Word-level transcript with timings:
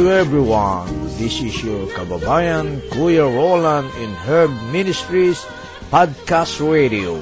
To 0.00 0.08
everyone. 0.08 0.88
This 1.20 1.44
is 1.44 1.60
your 1.60 1.84
kababayan, 1.92 2.80
Kuya 2.88 3.28
Roland 3.28 3.92
in 4.00 4.08
Herb 4.24 4.48
Ministries 4.72 5.44
Podcast 5.92 6.56
Radio. 6.56 7.20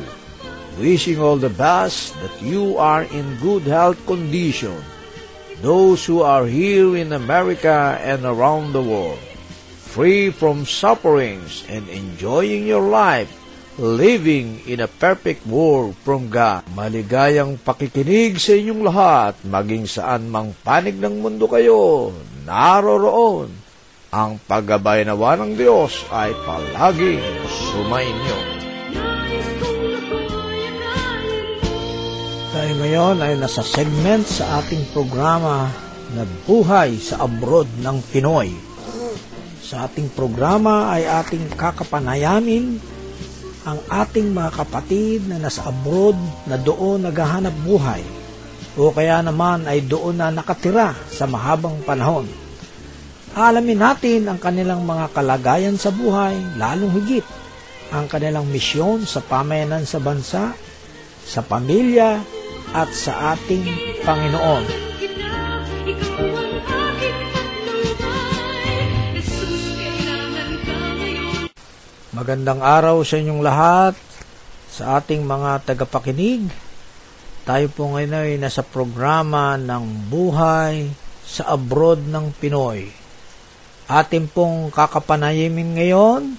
Wishing 0.79 1.19
all 1.19 1.43
the 1.43 1.51
best 1.51 2.15
that 2.23 2.31
you 2.39 2.79
are 2.79 3.03
in 3.03 3.35
good 3.43 3.67
health 3.67 3.99
condition. 4.07 4.79
Those 5.59 6.07
who 6.07 6.23
are 6.23 6.47
here 6.47 6.95
in 6.95 7.11
America 7.11 7.99
and 7.99 8.23
around 8.23 8.71
the 8.71 8.83
world, 8.83 9.19
free 9.91 10.31
from 10.31 10.63
sufferings 10.63 11.67
and 11.67 11.83
enjoying 11.91 12.63
your 12.63 12.87
life, 12.87 13.38
living 13.79 14.59
in 14.67 14.83
a 14.83 14.91
perfect 14.91 15.47
world 15.47 15.95
from 16.03 16.27
God. 16.27 16.67
Maligayang 16.75 17.63
pakikinig 17.63 18.43
sa 18.43 18.59
inyong 18.59 18.83
lahat, 18.83 19.35
maging 19.47 19.87
saan 19.87 20.27
mang 20.27 20.51
panig 20.67 20.99
ng 20.99 21.23
mundo 21.23 21.47
kayo, 21.47 22.11
naroroon. 22.43 23.55
Ang 24.11 24.43
paggabay 24.43 25.07
nawa 25.07 25.39
ng 25.39 25.55
Diyos 25.55 26.03
ay 26.11 26.35
palaging 26.43 27.23
sumainyo. 27.47 28.39
Tayo 32.51 32.73
ngayon 32.83 33.17
ay 33.23 33.39
nasa 33.39 33.63
segment 33.63 34.27
sa 34.27 34.59
ating 34.59 34.91
programa 34.91 35.71
na 36.19 36.27
Buhay 36.49 36.99
sa 36.99 37.23
Abroad 37.29 37.71
ng 37.79 38.03
Pinoy. 38.11 38.51
Sa 39.63 39.87
ating 39.87 40.09
programa 40.17 40.89
ay 40.97 41.05
ating 41.05 41.53
kakapanayamin 41.53 42.98
ang 43.69 43.79
ating 43.93 44.33
mga 44.33 44.65
kapatid 44.65 45.29
na 45.29 45.37
nasa 45.37 45.69
abroad 45.69 46.17
na 46.49 46.57
doon 46.57 47.05
naghahanap 47.05 47.53
buhay 47.69 48.01
o 48.81 48.89
kaya 48.89 49.21
naman 49.21 49.69
ay 49.69 49.85
doon 49.85 50.17
na 50.17 50.33
nakatira 50.33 50.97
sa 51.13 51.29
mahabang 51.29 51.77
panahon. 51.85 52.25
Alamin 53.37 53.77
natin 53.77 54.25
ang 54.25 54.41
kanilang 54.41 54.89
mga 54.89 55.13
kalagayan 55.13 55.77
sa 55.77 55.93
buhay, 55.93 56.33
lalong 56.57 56.97
higit 56.97 57.27
ang 57.93 58.09
kanilang 58.09 58.49
misyon 58.49 59.05
sa 59.05 59.21
pamayanan 59.21 59.85
sa 59.85 60.01
bansa, 60.01 60.57
sa 61.29 61.41
pamilya, 61.45 62.21
at 62.73 62.93
sa 62.93 63.37
ating 63.37 63.65
Panginoon. 64.05 64.65
kita 65.01 65.41
Ikaw 65.89 66.21
ang 66.21 66.38
Magandang 72.19 72.59
araw 72.59 73.07
sa 73.07 73.15
inyong 73.23 73.47
lahat, 73.47 73.95
sa 74.67 74.99
ating 74.99 75.23
mga 75.23 75.63
tagapakinig. 75.63 76.51
Tayo 77.47 77.71
po 77.71 77.95
ngayon 77.95 78.11
ay 78.11 78.35
nasa 78.43 78.67
programa 78.67 79.55
ng 79.55 80.11
Buhay 80.11 80.91
sa 81.23 81.55
Abroad 81.55 82.11
ng 82.11 82.35
Pinoy. 82.43 82.91
Atin 83.87 84.27
pong 84.27 84.75
kakapanayimin 84.75 85.79
ngayon 85.79 86.35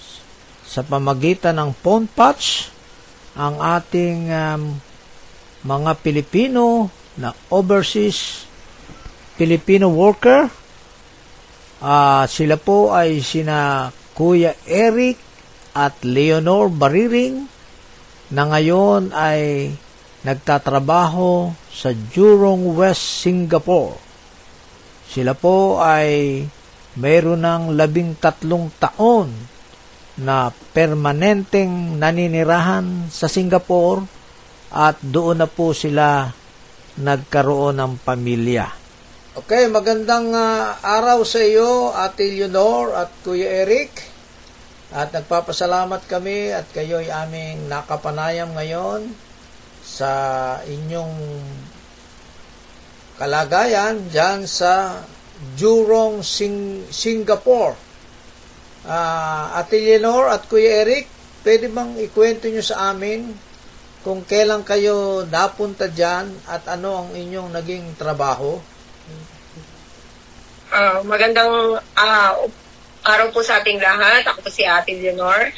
sa 0.67 0.83
pamagitan 0.83 1.55
ng 1.55 1.71
phone 1.79 2.11
patch 2.11 2.67
ang 3.39 3.63
ating 3.63 4.35
um, 4.35 4.83
mga 5.63 5.95
Pilipino 6.03 6.91
na 7.15 7.31
overseas 7.55 8.43
Filipino 9.39 9.87
worker. 9.87 10.43
Ah, 11.79 12.27
sila 12.27 12.59
po 12.59 12.91
ay 12.91 13.23
sina 13.23 13.87
Kuya 14.11 14.59
Eric 14.67 15.28
at 15.73 16.01
Leonor 16.01 16.69
Bariring 16.73 17.45
na 18.29 18.43
ngayon 18.49 19.09
ay 19.13 19.73
nagtatrabaho 20.21 21.53
sa 21.71 21.95
Jurong 21.95 22.75
West, 22.75 23.23
Singapore. 23.23 23.97
Sila 25.09 25.33
po 25.33 25.81
ay 25.81 26.43
mayroon 26.99 27.41
ng 27.41 27.63
labing 27.73 28.19
tatlong 28.19 28.69
taon 28.77 29.31
na 30.19 30.51
permanenteng 30.51 31.95
naninirahan 31.95 33.07
sa 33.07 33.31
Singapore 33.31 34.03
at 34.69 34.99
doon 35.01 35.41
na 35.41 35.47
po 35.47 35.71
sila 35.71 36.29
nagkaroon 36.99 37.79
ng 37.79 37.93
pamilya. 38.03 38.67
Okay, 39.39 39.71
magandang 39.71 40.35
ah, 40.35 40.83
araw 40.83 41.23
sa 41.23 41.39
iyo, 41.39 41.95
Ate 41.95 42.27
Leonor 42.27 42.91
at 42.91 43.09
Kuya 43.23 43.63
Eric. 43.63 44.08
At 44.89 45.13
nagpapasalamat 45.13 46.09
kami 46.09 46.49
at 46.49 46.65
kayo 46.73 46.97
ay 46.97 47.13
aming 47.13 47.69
nakapanayam 47.69 48.57
ngayon 48.57 49.13
sa 49.85 50.11
inyong 50.65 51.13
kalagayan 53.21 54.09
dyan 54.09 54.49
sa 54.49 55.05
Jurong, 55.55 56.19
Sing- 56.25 56.89
Singapore. 56.89 57.77
Ah, 58.83 59.55
Ate 59.55 59.79
Leonor 59.79 60.31
at 60.33 60.49
Kuya 60.49 60.83
Eric, 60.83 61.05
pwede 61.45 61.69
bang 61.69 61.95
ikwento 61.99 62.49
nyo 62.49 62.63
sa 62.63 62.91
amin 62.91 63.29
kung 64.03 64.23
kailan 64.23 64.63
kayo 64.63 65.27
napunta 65.27 65.91
dyan 65.91 66.31
at 66.47 66.63
ano 66.67 67.03
ang 67.03 67.09
inyong 67.13 67.51
naging 67.51 67.93
trabaho? 67.99 68.59
Ah, 70.71 71.03
magandang 71.03 71.77
ah, 71.93 72.35
araw 73.03 73.31
po 73.31 73.39
sa 73.43 73.61
ating 73.63 73.79
lahat. 73.79 74.27
Ako 74.27 74.43
po 74.43 74.49
si 74.51 74.67
Ate 74.67 74.91
Leonor. 74.95 75.51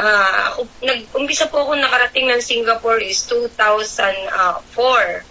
Ah, 0.00 0.54
ako, 0.54 0.66
nag-umpisa 0.80 1.50
po 1.52 1.66
ako 1.66 1.76
nakarating 1.76 2.30
ng 2.30 2.40
Singapore 2.42 3.02
is 3.04 3.26
2004. 3.28 5.22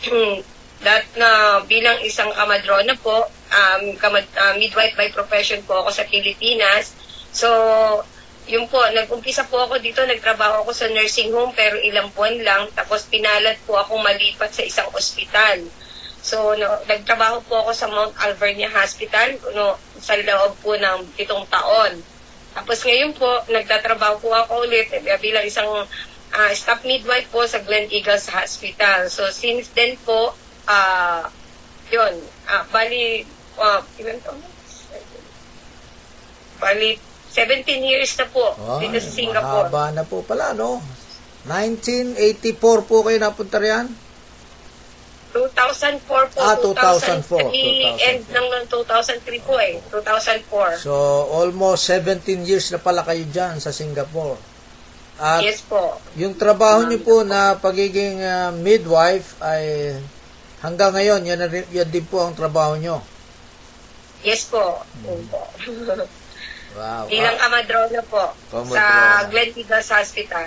That 0.80 1.04
na 1.20 1.60
bilang 1.68 2.00
isang 2.00 2.32
kamadrona 2.32 2.96
po, 2.96 3.28
um, 3.28 3.82
kamad, 4.00 4.24
ah, 4.36 4.56
midwife 4.56 4.96
by 4.96 5.12
profession 5.12 5.60
po 5.64 5.84
ako 5.84 5.92
sa 5.92 6.08
Pilipinas. 6.08 6.96
So, 7.30 7.48
yun 8.50 8.66
po, 8.66 8.82
nag-umpisa 8.90 9.46
po 9.46 9.62
ako 9.68 9.78
dito, 9.78 10.02
nagtrabaho 10.02 10.66
ako 10.66 10.72
sa 10.74 10.90
nursing 10.90 11.30
home 11.30 11.54
pero 11.54 11.78
ilang 11.78 12.10
buwan 12.16 12.40
lang. 12.42 12.62
Tapos 12.74 13.06
pinalat 13.06 13.60
po 13.68 13.78
akong 13.78 14.02
malipat 14.02 14.50
sa 14.50 14.64
isang 14.66 14.88
ospital. 14.90 15.62
So, 16.20 16.52
no, 16.52 16.68
nagtrabaho 16.84 17.40
po 17.48 17.64
ako 17.64 17.70
sa 17.72 17.88
Mount 17.88 18.12
Alvernia 18.20 18.68
Hospital 18.68 19.40
no, 19.56 19.80
sa 19.96 20.20
loob 20.20 20.52
po 20.60 20.76
ng 20.76 21.08
pitong 21.16 21.48
taon. 21.48 21.96
Tapos 22.52 22.78
ngayon 22.84 23.16
po, 23.16 23.40
nagtatrabaho 23.48 24.20
po 24.20 24.28
ako 24.36 24.68
ulit 24.68 24.92
eh, 24.92 25.00
bilang 25.16 25.46
isang 25.48 25.70
ah, 26.36 26.52
staff 26.52 26.84
midwife 26.84 27.32
po 27.32 27.48
sa 27.48 27.64
Glen 27.64 27.88
Eagles 27.88 28.28
Hospital. 28.28 29.08
So, 29.08 29.32
since 29.32 29.72
then 29.72 29.96
po, 30.04 30.36
ah, 30.68 31.24
yun, 31.88 32.20
ah, 32.46 32.68
bali, 32.68 33.24
ah, 33.56 33.80
ilan 33.96 34.20
taon? 34.20 34.40
Bali, 36.60 37.00
17 37.32 37.64
years 37.80 38.12
na 38.18 38.26
po 38.26 38.52
dito 38.82 38.98
sa 38.98 39.10
Singapore. 39.10 39.70
mahaba 39.70 39.94
na 39.94 40.04
po 40.04 40.20
pala, 40.26 40.52
no? 40.52 40.82
1984 41.48 42.84
po 42.84 43.06
kayo 43.06 43.16
napunta 43.16 43.56
riyan? 43.56 43.88
2004 45.32 46.34
po. 46.34 46.40
Ah, 46.42 46.58
2004, 46.58 47.50
2003, 47.50 48.06
End 48.10 48.22
ng 48.30 48.46
2003 48.66 49.46
po 49.46 49.54
eh. 49.62 49.78
2004. 49.88 50.82
So, 50.82 50.94
almost 51.30 51.86
17 51.86 52.42
years 52.46 52.70
na 52.74 52.82
pala 52.82 53.06
kayo 53.06 53.22
dyan 53.30 53.62
sa 53.62 53.70
Singapore. 53.70 54.36
At 55.20 55.44
yes 55.44 55.60
po. 55.68 56.00
yung 56.16 56.32
trabaho 56.32 56.88
niyo 56.88 57.04
po 57.04 57.20
na 57.20 57.52
pagiging 57.60 58.24
ah, 58.24 58.48
midwife 58.56 59.36
ay 59.44 59.92
hanggang 60.64 60.96
ngayon, 60.96 61.20
yan, 61.28 61.40
yan 61.68 61.88
din 61.92 62.06
po 62.08 62.24
ang 62.24 62.32
trabaho 62.32 62.74
niyo. 62.80 63.04
Yes 64.24 64.48
po. 64.48 64.80
Po. 64.80 65.12
Wow. 66.70 67.10
Bilang 67.10 67.34
amadrona 67.42 68.00
po 68.06 68.30
Amadrona. 68.54 68.78
sa 68.78 68.84
Glen 69.26 69.50
Eagles 69.58 69.90
Hospital. 69.90 70.46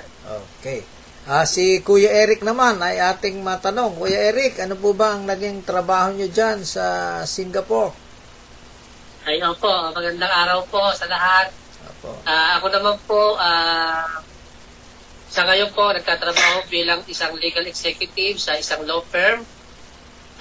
Okay. 0.59 0.80
Ah, 1.24 1.48
si 1.48 1.80
Kuya 1.80 2.12
Eric 2.12 2.44
naman 2.44 2.84
ay 2.84 3.00
ating 3.00 3.40
matanong. 3.40 3.96
Kuya 3.96 4.36
Eric, 4.36 4.60
ano 4.60 4.75
po 4.75 4.92
ba 4.92 5.16
ang 5.16 5.24
naging 5.24 5.64
trabaho 5.64 6.12
niyo 6.12 6.28
dyan 6.28 6.68
sa 6.68 6.84
Singapore? 7.24 7.96
Ayun 9.24 9.56
po, 9.56 9.72
magandang 9.96 10.36
araw 10.44 10.68
po 10.68 10.84
sa 10.92 11.08
lahat. 11.08 11.48
Apo. 11.88 12.12
Ah, 12.28 12.60
ako 12.60 12.68
naman 12.75 13.00
po, 13.08 13.40
ah, 13.40 14.20
sa 15.31 15.48
ngayon 15.48 15.72
po, 15.72 15.96
nagtatrabaho 15.96 16.68
bilang 16.68 17.00
isang 17.08 17.31
legal 17.40 17.64
executive 17.72 18.36
sa 18.36 18.60
isang 18.60 18.84
law 18.84 19.00
firm. 19.08 19.48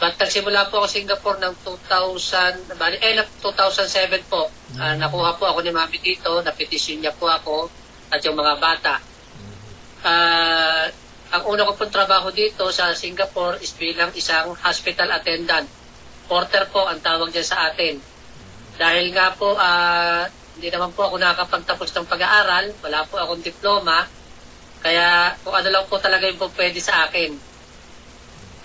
But 0.02 0.18
nagsimula 0.18 0.66
po 0.66 0.82
ako 0.82 0.90
sa 0.90 0.98
Singapore 0.98 1.38
ng 1.46 1.54
2000, 1.62 2.58
bali, 2.74 2.98
eh, 2.98 3.14
na- 3.22 3.30
2007 3.38 4.18
po. 4.26 4.50
Ah, 4.82 4.98
nakuha 4.98 5.38
po 5.38 5.46
ako 5.46 5.62
ni 5.62 5.70
Mami 5.70 6.02
dito, 6.02 6.42
napetisyon 6.42 7.06
niya 7.06 7.14
po 7.14 7.30
ako 7.30 7.70
at 8.10 8.18
yung 8.26 8.34
mga 8.34 8.58
bata. 8.58 9.11
Ah, 10.02 10.90
ang 11.32 11.42
una 11.48 11.64
ko 11.64 11.78
pong 11.78 11.94
trabaho 11.94 12.28
dito 12.34 12.68
sa 12.74 12.92
Singapore 12.92 13.62
is 13.62 13.72
bilang 13.78 14.10
isang 14.18 14.52
hospital 14.58 15.08
attendant. 15.14 15.70
Porter 16.26 16.66
po 16.68 16.84
ang 16.90 16.98
tawag 16.98 17.30
dyan 17.30 17.46
sa 17.46 17.70
atin. 17.70 18.02
Dahil 18.76 19.14
nga 19.14 19.30
po, 19.32 19.54
ah, 19.54 20.26
hindi 20.58 20.68
naman 20.68 20.92
po 20.92 21.08
ako 21.08 21.16
nakakapagtapos 21.16 21.88
ng 21.94 22.06
pag-aaral, 22.10 22.64
wala 22.84 23.00
po 23.08 23.16
akong 23.16 23.40
diploma, 23.40 24.04
kaya 24.82 25.38
kung 25.46 25.54
ano 25.54 25.68
lang 25.70 25.86
po 25.86 25.96
talaga 26.02 26.26
yung 26.26 26.36
po 26.42 26.50
pwede 26.58 26.82
sa 26.82 27.06
akin. 27.06 27.32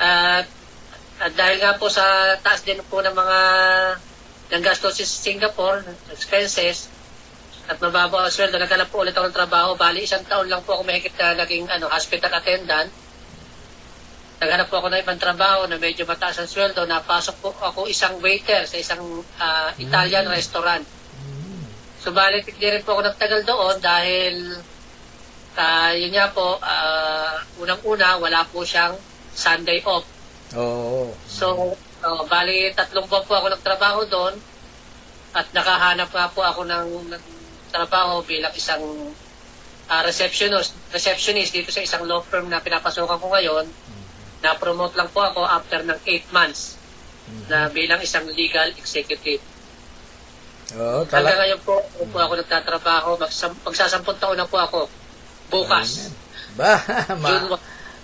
At, 0.02 0.46
at 1.22 1.32
dahil 1.38 1.58
nga 1.62 1.78
po 1.78 1.88
sa 1.88 2.36
taas 2.42 2.66
din 2.66 2.82
po 2.90 3.00
ng 3.00 3.14
mga 3.14 3.40
ng 4.48 4.64
gastos 4.64 4.98
sa 4.98 5.06
Singapore, 5.06 5.86
expenses, 6.12 6.90
at 7.68 7.78
mababa 7.84 8.24
ang 8.24 8.32
sweldo, 8.32 8.56
naghanap 8.56 8.88
po 8.88 9.04
ulit 9.04 9.12
ako 9.12 9.28
ng 9.28 9.38
trabaho. 9.38 9.76
Bali, 9.76 10.08
isang 10.08 10.24
taon 10.24 10.48
lang 10.48 10.64
po 10.64 10.80
ako 10.80 10.88
mahigit 10.88 11.12
na 11.20 11.44
naging 11.44 11.68
ano, 11.68 11.92
hospital 11.92 12.32
attendant. 12.32 12.88
Naghanap 14.40 14.72
po 14.72 14.80
ako 14.80 14.88
ng 14.94 15.02
ibang 15.04 15.20
trabaho 15.20 15.68
na 15.68 15.76
medyo 15.76 16.08
mataas 16.08 16.40
ang 16.40 16.48
sweldo. 16.48 16.88
Napasok 16.88 17.36
po 17.44 17.52
ako 17.60 17.92
isang 17.92 18.24
waiter 18.24 18.64
sa 18.64 18.80
isang 18.80 19.04
ah, 19.44 19.76
Italian 19.76 20.32
restaurant. 20.32 20.88
Subalit, 22.00 22.48
hindi 22.48 22.68
rin 22.72 22.86
po 22.88 22.96
ako 22.96 23.04
nagtagal 23.04 23.42
doon 23.44 23.76
dahil 23.84 24.36
ah, 25.60 25.92
yun 25.92 26.16
nga 26.16 26.32
po, 26.32 26.56
ah, 26.64 27.44
unang-una, 27.60 28.16
wala 28.16 28.48
po 28.48 28.64
siyang 28.64 28.96
Sunday 29.36 29.84
off. 29.84 30.08
Oo. 30.56 31.12
So, 31.28 31.76
uh, 32.04 32.24
bali, 32.32 32.72
tatlong 32.72 33.06
buwan 33.06 33.26
po 33.28 33.34
ako 33.36 33.48
nagtrabaho 33.52 34.02
doon 34.08 34.34
at 35.36 35.46
nakahanap 35.52 36.10
nga 36.10 36.28
po 36.32 36.42
ako 36.42 36.64
ng, 36.64 37.12
ng 37.12 37.24
trabaho 37.78 38.20
bilang 38.22 38.52
isang 38.52 38.82
ah, 39.86 40.02
receptionist, 40.02 40.74
receptionist 40.90 41.52
dito 41.52 41.70
sa 41.70 41.80
isang 41.80 42.04
law 42.04 42.20
firm 42.20 42.50
na 42.50 42.58
pinapasukan 42.58 43.08
ko 43.16 43.28
ngayon. 43.30 43.66
Na-promote 44.38 44.94
lang 44.94 45.10
po 45.10 45.22
ako 45.22 45.42
after 45.42 45.82
ng 45.82 45.98
8 46.00 46.30
months 46.32 46.78
na 47.46 47.68
bilang 47.68 47.98
isang 48.00 48.26
legal 48.28 48.70
executive. 48.74 49.42
Oo, 50.70 51.02
Hanggang 51.02 51.24
talaga. 51.24 51.40
ngayon 51.42 51.60
po, 51.62 51.80
po 52.06 52.18
ako 52.18 52.34
nagtatrabaho. 52.36 53.10
Magsam- 53.18 53.62
Magsasampung 53.64 54.18
taon 54.18 54.36
na 54.36 54.44
po 54.44 54.58
ako. 54.58 54.80
Bukas. 55.48 56.12
Ba, 56.54 56.76
June 57.24 57.48
ma- 57.48 57.62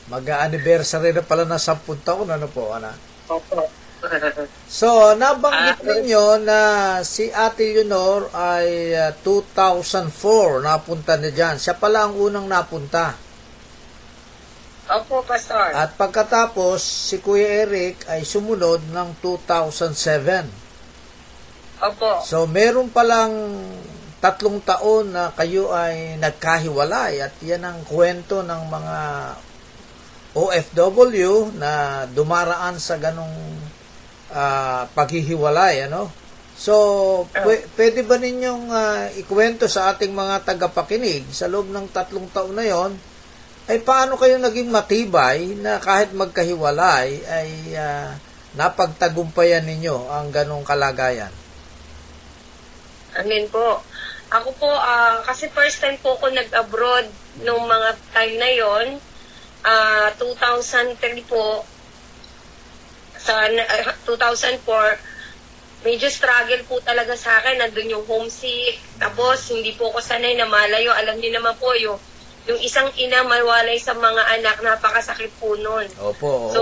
mag-anniversary 0.10 1.12
na 1.12 1.22
pala 1.22 1.44
na 1.44 1.58
10 1.58 1.76
taon, 2.02 2.26
ano 2.26 2.48
po, 2.48 2.72
ana? 2.72 2.94
Opo. 3.28 3.68
So, 4.80 5.14
nabanggit 5.16 5.80
Ah, 5.80 5.86
ninyo 5.86 6.42
na 6.42 6.60
si 7.06 7.30
Ate 7.30 7.78
Leonor 7.78 8.28
ay 8.34 8.98
ah, 8.98 9.14
2004 9.16 10.66
napunta 10.66 11.14
na 11.16 11.30
dyan. 11.30 11.62
Siya 11.62 11.78
pala 11.78 12.10
ang 12.10 12.18
unang 12.18 12.50
napunta. 12.50 13.14
Opo, 14.84 15.24
Pastor. 15.24 15.72
At 15.72 15.96
pagkatapos, 15.96 16.84
si 16.84 17.24
Kuya 17.24 17.64
Eric 17.64 18.04
ay 18.12 18.28
sumunod 18.28 18.84
ng 18.92 19.10
2007. 19.24 20.52
Opo. 21.80 22.20
So, 22.28 22.44
meron 22.50 22.92
palang 22.92 23.32
tatlong 24.20 24.60
taon 24.64 25.12
na 25.12 25.32
kayo 25.36 25.72
ay 25.76 26.16
nagkahiwalay 26.20 27.20
at 27.20 27.36
yan 27.44 27.64
ang 27.64 27.84
kwento 27.84 28.40
ng 28.40 28.62
mga 28.72 29.00
OFW 30.34 31.54
na 31.60 32.04
dumaraan 32.10 32.80
sa 32.82 32.98
ganong 32.98 33.53
ah, 34.34 34.90
paghihiwalay, 34.92 35.88
ano? 35.88 36.10
So, 36.54 36.74
pwe- 37.34 37.66
pwede 37.78 38.06
ba 38.06 38.22
ninyong 38.22 38.66
ah, 38.70 39.10
ikwento 39.18 39.66
sa 39.66 39.94
ating 39.94 40.14
mga 40.14 40.46
tagapakinig 40.46 41.26
sa 41.34 41.50
loob 41.50 41.70
ng 41.70 41.90
tatlong 41.90 42.30
taon 42.30 42.54
na 42.54 42.66
yon 42.66 42.94
ay 43.64 43.80
paano 43.80 44.20
kayo 44.20 44.36
naging 44.38 44.68
matibay 44.68 45.56
na 45.56 45.80
kahit 45.80 46.12
magkahiwalay 46.12 47.24
ay 47.26 47.50
ah, 47.80 48.14
napagtagumpayan 48.54 49.66
ninyo 49.66 50.14
ang 50.14 50.30
ganong 50.30 50.62
kalagayan? 50.62 51.32
Amin 53.18 53.50
po. 53.50 53.82
Ako 54.34 54.50
po, 54.58 54.70
ah, 54.70 55.22
kasi 55.26 55.50
first 55.50 55.82
time 55.82 55.98
po 56.02 56.18
ako 56.18 56.34
nag-abroad 56.34 57.10
nung 57.42 57.66
mga 57.66 57.90
time 58.14 58.36
na 58.38 58.50
yon 58.54 58.88
ah 59.64 60.12
2003 60.20 61.02
po, 61.26 61.66
sa 63.24 63.48
ah, 63.48 63.96
2004, 64.04 65.88
medyo 65.88 66.08
struggle 66.12 66.64
po 66.68 66.84
talaga 66.84 67.16
sa 67.16 67.40
akin. 67.40 67.64
Nandun 67.64 67.96
yung 67.96 68.06
homesick. 68.08 68.80
Tapos, 69.00 69.48
hindi 69.48 69.72
po 69.76 69.92
ako 69.92 70.04
sanay 70.04 70.36
na 70.36 70.48
malayo. 70.48 70.92
Alam 70.92 71.20
niyo 71.20 71.40
naman 71.40 71.56
po, 71.56 71.72
yung, 71.80 71.96
yung 72.52 72.60
isang 72.60 72.92
ina 73.00 73.24
mawalay 73.24 73.80
sa 73.80 73.96
mga 73.96 74.24
anak, 74.40 74.60
napakasakit 74.60 75.32
po 75.40 75.56
nun. 75.56 75.88
Opo. 76.04 76.52
oo. 76.52 76.52
So, 76.52 76.62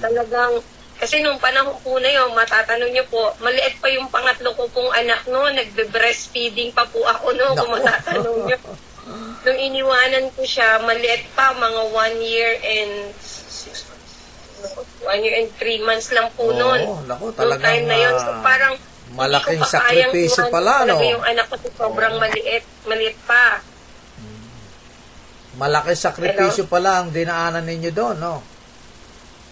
talagang, 0.00 0.64
kasi 0.96 1.20
nung 1.20 1.36
panahon 1.38 1.76
po 1.84 2.00
na 2.00 2.08
yun, 2.08 2.32
matatanong 2.32 2.90
niyo 2.90 3.04
po, 3.12 3.36
maliit 3.44 3.76
pa 3.78 3.92
yung 3.92 4.08
pangatlo 4.08 4.50
ko 4.56 4.66
pong 4.72 4.90
anak 4.96 5.28
no, 5.28 5.46
nagbe-breastfeeding 5.46 6.74
pa 6.74 6.88
po 6.88 7.04
ako 7.04 7.36
no, 7.36 7.54
kung 7.54 7.72
matatanong 7.76 8.38
niyo. 8.48 8.58
Nung 9.46 9.56
iniwanan 9.56 10.28
ko 10.36 10.44
siya, 10.44 10.82
maliit 10.84 11.24
pa, 11.32 11.54
mga 11.56 11.82
one 11.94 12.18
year 12.20 12.60
and 12.60 13.14
one 15.04 15.20
year 15.24 15.36
and 15.40 15.48
three 15.56 15.80
months 15.82 16.12
lang 16.12 16.28
po 16.34 16.50
Oo, 16.50 16.56
noon. 16.56 16.80
naku, 17.06 17.32
Nung 17.32 17.38
talagang, 17.38 17.64
time 17.64 17.86
na 17.88 17.96
yun. 17.96 18.14
So, 18.18 18.30
ah, 18.30 18.40
parang, 18.44 18.74
malaking 19.08 19.56
hindi 19.56 19.64
ko 19.64 19.72
pa 19.72 19.80
kayang 19.88 20.12
sakripisyo 20.12 20.42
pala, 20.52 20.72
talaga 20.84 20.92
no? 20.92 21.12
yung 21.16 21.24
anak 21.24 21.44
ko 21.48 21.54
sobrang 21.74 22.14
maliit, 22.20 22.64
maliit 22.84 23.18
pa. 23.24 23.44
Malaki 25.58 25.92
sakripisyo 25.98 26.64
pala 26.70 27.02
ang 27.02 27.10
dinaanan 27.10 27.66
ninyo 27.66 27.90
doon, 27.90 28.16
no? 28.22 28.38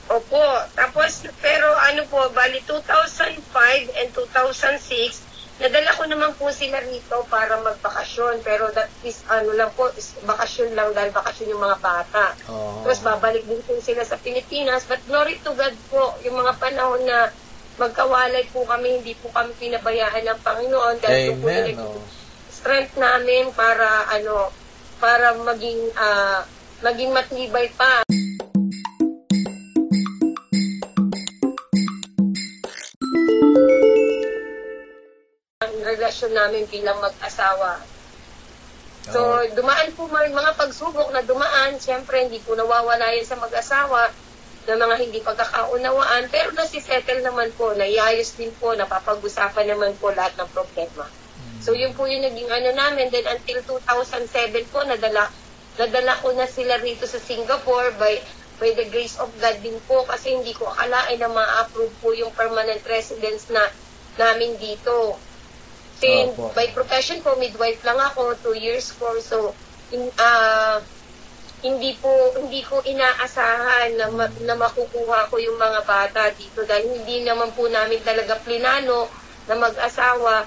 Opo. 0.07 0.39
Tapos, 0.79 1.27
pero 1.43 1.67
ano 1.83 2.07
po, 2.07 2.31
bali 2.31 2.63
2005 2.63 3.43
and 3.99 4.09
2006, 4.15 5.26
nadala 5.57 5.91
ko 5.97 6.05
naman 6.05 6.33
po 6.37 6.53
sila 6.53 6.81
rito 6.85 7.25
para 7.27 7.57
magbakasyon. 7.61 8.45
Pero 8.45 8.69
that 8.73 8.93
is, 9.03 9.25
ano 9.27 9.57
lang 9.57 9.73
po, 9.73 9.89
is 9.97 10.13
bakasyon 10.23 10.77
lang 10.77 10.93
dahil 10.93 11.11
bakasyon 11.13 11.53
yung 11.57 11.65
mga 11.65 11.79
bata. 11.81 12.37
Oo. 12.53 12.85
Tapos 12.85 13.01
babalik 13.01 13.45
din 13.45 13.61
po 13.65 13.77
sila 13.81 14.05
sa 14.05 14.21
Pilipinas. 14.21 14.85
But 14.85 15.01
glory 15.09 15.41
to 15.41 15.57
God 15.57 15.75
po, 15.89 16.17
yung 16.23 16.37
mga 16.37 16.53
panahon 16.61 17.03
na 17.05 17.33
magkawalay 17.77 18.45
po 18.53 18.65
kami, 18.65 19.01
hindi 19.01 19.13
po 19.17 19.29
kami 19.33 19.53
pinabayaan 19.57 20.25
ng 20.25 20.41
Panginoon. 20.41 20.95
Dahil 21.01 21.37
po 21.37 21.45
po 21.45 21.49
Amen. 21.49 21.65
naging 21.73 21.81
Oh. 21.81 22.05
strength 22.49 22.97
namin 22.97 23.53
para, 23.53 24.09
ano, 24.11 24.49
para 24.97 25.37
maging, 25.37 25.93
ah, 25.97 26.41
maging 26.81 27.13
matibay 27.13 27.69
pa 27.73 28.05
relasyon 36.27 36.35
namin 36.35 36.65
bilang 36.67 36.99
mag-asawa. 36.99 37.79
So, 39.07 39.23
dumaan 39.55 39.95
po 39.95 40.11
mga, 40.11 40.35
mga 40.35 40.53
pagsubok 40.59 41.15
na 41.15 41.23
dumaan. 41.23 41.79
Siyempre, 41.79 42.27
hindi 42.27 42.43
po 42.43 42.59
nawawala 42.59 43.15
yan 43.15 43.23
sa 43.23 43.39
mag-asawa 43.39 44.11
na 44.67 44.75
mga 44.75 44.97
hindi 44.99 45.23
pagkakaunawaan. 45.23 46.27
Pero 46.27 46.51
nasisettle 46.51 47.23
naman 47.23 47.55
po, 47.55 47.71
naiayos 47.79 48.35
din 48.35 48.51
po, 48.59 48.75
napapag-usapan 48.75 49.71
naman 49.71 49.95
po 50.03 50.11
lahat 50.11 50.35
ng 50.43 50.51
problema. 50.51 51.07
So, 51.63 51.71
yun 51.71 51.95
po 51.95 52.11
yung 52.11 52.27
naging 52.27 52.51
ano 52.51 52.75
namin. 52.75 53.15
Then, 53.15 53.31
until 53.31 53.79
2007 53.79 54.27
po, 54.75 54.83
nadala, 54.83 55.31
nadala 55.79 56.19
ko 56.19 56.35
na 56.35 56.51
sila 56.51 56.83
rito 56.83 57.07
sa 57.07 57.23
Singapore 57.23 57.95
by 57.95 58.19
by 58.57 58.73
the 58.73 58.89
grace 58.89 59.21
of 59.21 59.29
God 59.37 59.61
din 59.61 59.77
po 59.85 60.01
kasi 60.09 60.33
hindi 60.33 60.57
ko 60.57 60.65
akalain 60.65 61.21
na 61.21 61.29
ma-approve 61.29 61.93
po 62.01 62.17
yung 62.17 62.33
permanent 62.33 62.81
residence 62.89 63.53
na 63.53 63.61
namin 64.17 64.57
dito. 64.57 65.21
Kasi 65.97 66.29
Opo. 66.29 66.53
by 66.53 66.69
profession 66.77 67.25
po, 67.25 67.41
midwife 67.41 67.81
lang 67.81 67.97
ako, 67.97 68.37
two 68.45 68.53
years 68.53 68.93
po. 69.01 69.17
So, 69.25 69.57
in, 69.97 70.13
ah, 70.21 70.85
hindi 71.65 71.97
po 71.97 72.13
hindi 72.37 72.61
ko 72.61 72.85
inaasahan 72.85 73.97
na, 73.97 74.07
ma- 74.13 74.37
na 74.45 74.55
makukuha 74.61 75.33
ko 75.33 75.41
yung 75.41 75.57
mga 75.57 75.89
bata 75.89 76.29
dito 76.37 76.61
dahil 76.69 77.01
hindi 77.01 77.25
naman 77.25 77.49
po 77.57 77.65
namin 77.65 77.97
talaga 78.05 78.37
plinano 78.45 79.09
na 79.49 79.57
mag-asawa 79.57 80.45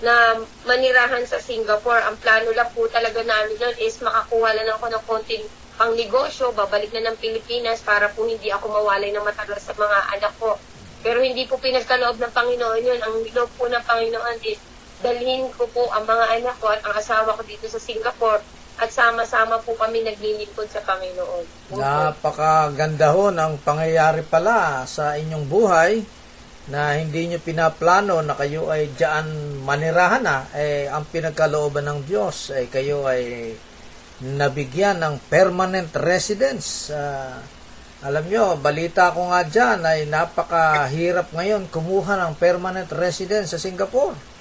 na 0.00 0.40
manirahan 0.64 1.28
sa 1.28 1.44
Singapore. 1.44 2.00
Ang 2.08 2.16
plano 2.16 2.56
lang 2.56 2.72
po 2.72 2.88
talaga 2.88 3.20
namin 3.20 3.60
nun 3.60 3.76
is 3.76 4.00
makakuha 4.00 4.56
lang 4.56 4.68
ako 4.72 4.96
ng 4.96 5.04
konting 5.04 5.44
pang 5.76 5.92
negosyo, 5.92 6.56
babalik 6.56 6.88
na 6.96 7.12
ng 7.12 7.20
Pilipinas 7.20 7.84
para 7.84 8.08
po 8.08 8.24
hindi 8.24 8.48
ako 8.48 8.80
mawalay 8.80 9.12
ng 9.12 9.20
matagal 9.20 9.60
sa 9.60 9.76
mga 9.76 9.98
anak 10.16 10.32
ko. 10.40 10.56
Pero 11.04 11.20
hindi 11.20 11.44
po 11.44 11.60
pinagkaloob 11.60 12.16
ng 12.16 12.32
Panginoon 12.32 12.80
yun. 12.80 13.00
Ang 13.04 13.28
niloob 13.28 13.52
po 13.60 13.68
ng 13.68 13.84
Panginoon 13.84 14.40
is 14.40 14.56
dalhin 15.04 15.48
ko 15.52 15.68
po 15.68 15.88
ang 15.92 16.08
mga 16.08 16.40
anak 16.40 16.56
ko 16.60 16.72
at 16.72 16.80
ang 16.84 16.94
asawa 16.96 17.36
ko 17.36 17.42
dito 17.44 17.68
sa 17.68 17.80
Singapore 17.80 18.40
at 18.76 18.92
sama-sama 18.92 19.56
po 19.64 19.72
kami 19.76 20.04
naglilingkod 20.04 20.68
sa 20.68 20.84
Panginoon. 20.84 21.72
Napakaganda 21.76 23.16
ho 23.16 23.32
ng 23.32 23.64
pangyayari 23.64 24.20
pala 24.20 24.84
sa 24.84 25.16
inyong 25.16 25.46
buhay 25.48 26.04
na 26.68 26.98
hindi 26.98 27.30
nyo 27.30 27.38
pinaplano 27.40 28.20
na 28.20 28.36
kayo 28.36 28.68
ay 28.68 28.92
diyan 28.92 29.58
manirahan 29.64 30.22
na. 30.24 30.44
Eh, 30.52 30.90
ang 30.92 31.08
pinagkalooban 31.08 31.88
ng 31.88 32.00
Diyos 32.04 32.52
ay 32.52 32.68
kayo 32.68 33.08
ay 33.08 33.54
nabigyan 34.20 35.00
ng 35.00 35.24
permanent 35.30 35.92
residence. 35.96 36.92
Ah, 36.92 37.40
alam 38.04 38.28
nyo, 38.28 38.60
balita 38.60 39.08
ko 39.08 39.32
nga 39.32 39.40
dyan 39.40 39.80
ay 39.88 40.04
napakahirap 40.04 41.32
ngayon 41.32 41.72
kumuha 41.72 42.20
ng 42.28 42.32
permanent 42.36 42.92
residence 42.92 43.56
sa 43.56 43.60
Singapore. 43.62 44.35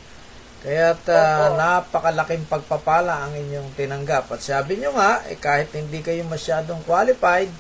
Kaya't 0.66 1.06
Opo. 1.06 1.62
napakalaking 1.62 2.50
pagpapala 2.50 3.22
ang 3.22 3.38
inyong 3.38 3.78
tinanggap. 3.78 4.34
At 4.34 4.42
sabi 4.42 4.82
nyo 4.82 4.98
nga, 4.98 5.22
eh, 5.30 5.38
kahit 5.38 5.70
hindi 5.78 6.02
kayo 6.02 6.26
masyadong 6.26 6.82
qualified, 6.90 7.54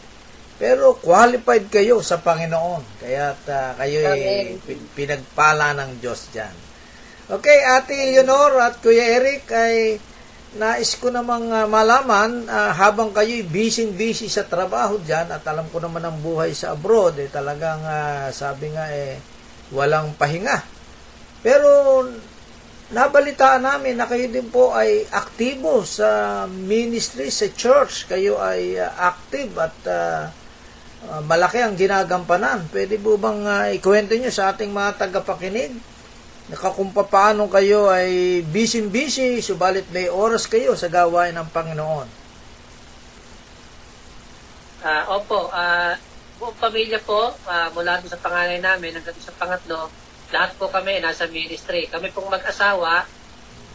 pero 0.57 0.97
qualified 0.97 1.69
kayo 1.69 2.01
sa 2.01 2.17
Panginoon. 2.17 3.05
Kaya't 3.05 3.41
ah, 3.53 3.71
kayo 3.77 4.09
ay 4.09 4.57
pinagpala 4.97 5.77
ng 5.77 6.01
Diyos 6.01 6.33
dyan. 6.33 6.55
Okay, 7.29 7.61
Ate 7.61 7.93
Leonor 7.93 8.57
at 8.57 8.81
Kuya 8.81 9.21
Eric, 9.21 9.53
ay 9.53 10.01
nais 10.55 10.95
ko 10.97 11.11
namang 11.11 11.51
ah, 11.51 11.67
malaman 11.69 12.47
ah, 12.49 12.73
habang 12.73 13.13
kayo'y 13.13 13.45
busy-busy 13.45 14.31
sa 14.33 14.47
trabaho 14.47 14.97
dyan 15.03 15.29
at 15.29 15.43
alam 15.45 15.67
ko 15.69 15.77
naman 15.77 16.01
ang 16.01 16.17
buhay 16.23 16.57
sa 16.57 16.73
abroad, 16.73 17.21
eh, 17.21 17.29
talagang 17.29 17.85
ah, 17.85 18.33
sabi 18.33 18.73
nga 18.73 18.89
eh, 18.89 19.21
walang 19.75 20.17
pahinga. 20.17 20.63
Pero 21.45 22.01
nabalitaan 22.93 23.65
namin 23.65 23.97
na 23.97 24.05
kayo 24.05 24.29
din 24.29 24.45
po 24.51 24.75
ay 24.75 25.09
aktibo 25.09 25.81
sa 25.81 26.43
ministry, 26.45 27.33
sa 27.33 27.49
church. 27.49 28.05
Kayo 28.05 28.37
ay 28.37 28.77
uh, 28.77 28.89
active 28.99 29.51
at 29.57 29.77
uh, 29.89 30.23
uh, 31.09 31.21
malaki 31.25 31.65
ang 31.65 31.73
ginagampanan. 31.73 32.69
Pwede 32.69 33.01
po 33.01 33.17
bang 33.17 33.41
uh, 33.41 33.67
ikwento 33.73 34.13
nyo 34.13 34.29
sa 34.29 34.53
ating 34.53 34.69
mga 34.69 35.01
tagapakinig? 35.01 35.73
Nakakung 36.45 36.93
paano 36.93 37.49
kayo 37.49 37.89
ay 37.89 38.45
busy-busy, 38.45 39.41
subalit 39.41 39.89
may 39.89 40.05
oras 40.05 40.45
kayo 40.45 40.77
sa 40.77 40.85
gawain 40.93 41.33
ng 41.33 41.49
Panginoon. 41.49 42.05
Ah, 44.85 45.17
opo, 45.17 45.49
ah, 45.49 45.97
buong 46.37 46.53
pamilya 46.61 47.01
po, 47.01 47.33
ah, 47.49 47.73
mula 47.73 47.97
sa 48.05 48.21
panganay 48.21 48.61
namin 48.61 48.93
hanggang 48.93 49.17
sa 49.17 49.33
pangatlo, 49.33 49.89
lahat 50.35 50.51
po 50.59 50.67
kami 50.67 50.99
nasa 50.99 51.31
ministry. 51.31 51.87
Kami 51.87 52.11
pong 52.11 52.27
mag-asawa, 52.27 53.07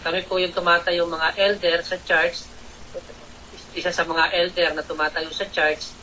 kami 0.04 0.20
po 0.28 0.36
yung 0.36 0.52
tumatayong 0.52 1.08
mga 1.08 1.28
elder 1.40 1.80
sa 1.80 1.96
church, 2.04 2.44
isa 3.72 3.88
sa 3.88 4.04
mga 4.04 4.28
elder 4.36 4.76
na 4.76 4.84
tumatayo 4.84 5.32
sa 5.32 5.48
church. 5.48 5.96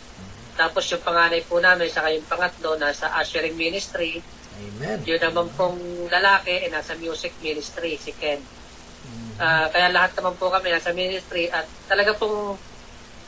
Tapos 0.57 0.89
yung 0.89 1.05
panganay 1.05 1.45
po 1.45 1.61
namin, 1.61 1.93
saka 1.93 2.09
yung 2.09 2.25
pangatlo, 2.25 2.73
nasa 2.81 3.13
ushering 3.21 3.53
ministry. 3.53 4.17
Amen. 4.57 5.05
Yun 5.05 5.21
naman 5.21 5.53
pong 5.53 5.77
lalaki, 6.09 6.65
eh, 6.65 6.73
nasa 6.73 6.97
music 6.97 7.37
ministry, 7.45 7.93
si 8.01 8.09
Ken. 8.17 8.41
Ah, 9.37 9.69
kaya 9.69 9.93
lahat 9.93 10.17
naman 10.17 10.33
po 10.41 10.49
kami 10.49 10.73
nasa 10.73 10.89
ministry 10.97 11.45
at 11.53 11.69
talaga 11.85 12.17
pong 12.17 12.57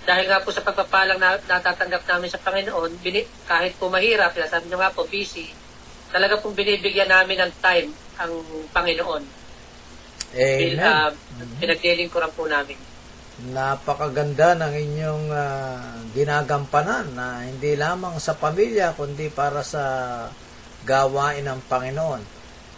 dahil 0.10 0.26
nga 0.26 0.42
po 0.42 0.50
sa 0.50 0.66
pagpapalang 0.66 1.22
na, 1.22 1.38
natatanggap 1.38 2.02
namin 2.10 2.34
sa 2.34 2.42
Panginoon, 2.42 2.98
bini, 2.98 3.22
kahit 3.46 3.78
po 3.78 3.94
mahirap, 3.94 4.34
sabi 4.34 4.66
nyo 4.66 4.82
nga 4.82 4.90
po, 4.90 5.06
busy, 5.06 5.54
talaga 6.10 6.42
pong 6.42 6.58
binibigyan 6.58 7.10
namin 7.10 7.46
ng 7.46 7.54
time 7.62 7.90
ang 8.20 8.34
Panginoon. 8.74 9.24
Bil, 10.30 10.78
Amen. 10.78 10.86
uh, 10.86 11.10
Pinaglilingkuran 11.58 12.32
po 12.34 12.46
namin. 12.46 12.78
Napakaganda 13.50 14.52
ng 14.60 14.74
inyong 14.76 15.26
ah, 15.32 15.96
ginagampanan 16.12 17.16
na 17.16 17.48
hindi 17.48 17.80
lamang 17.80 18.20
sa 18.20 18.36
pamilya 18.36 18.92
kundi 19.00 19.32
para 19.32 19.64
sa 19.64 19.84
gawain 20.84 21.48
ng 21.48 21.64
Panginoon. 21.72 22.22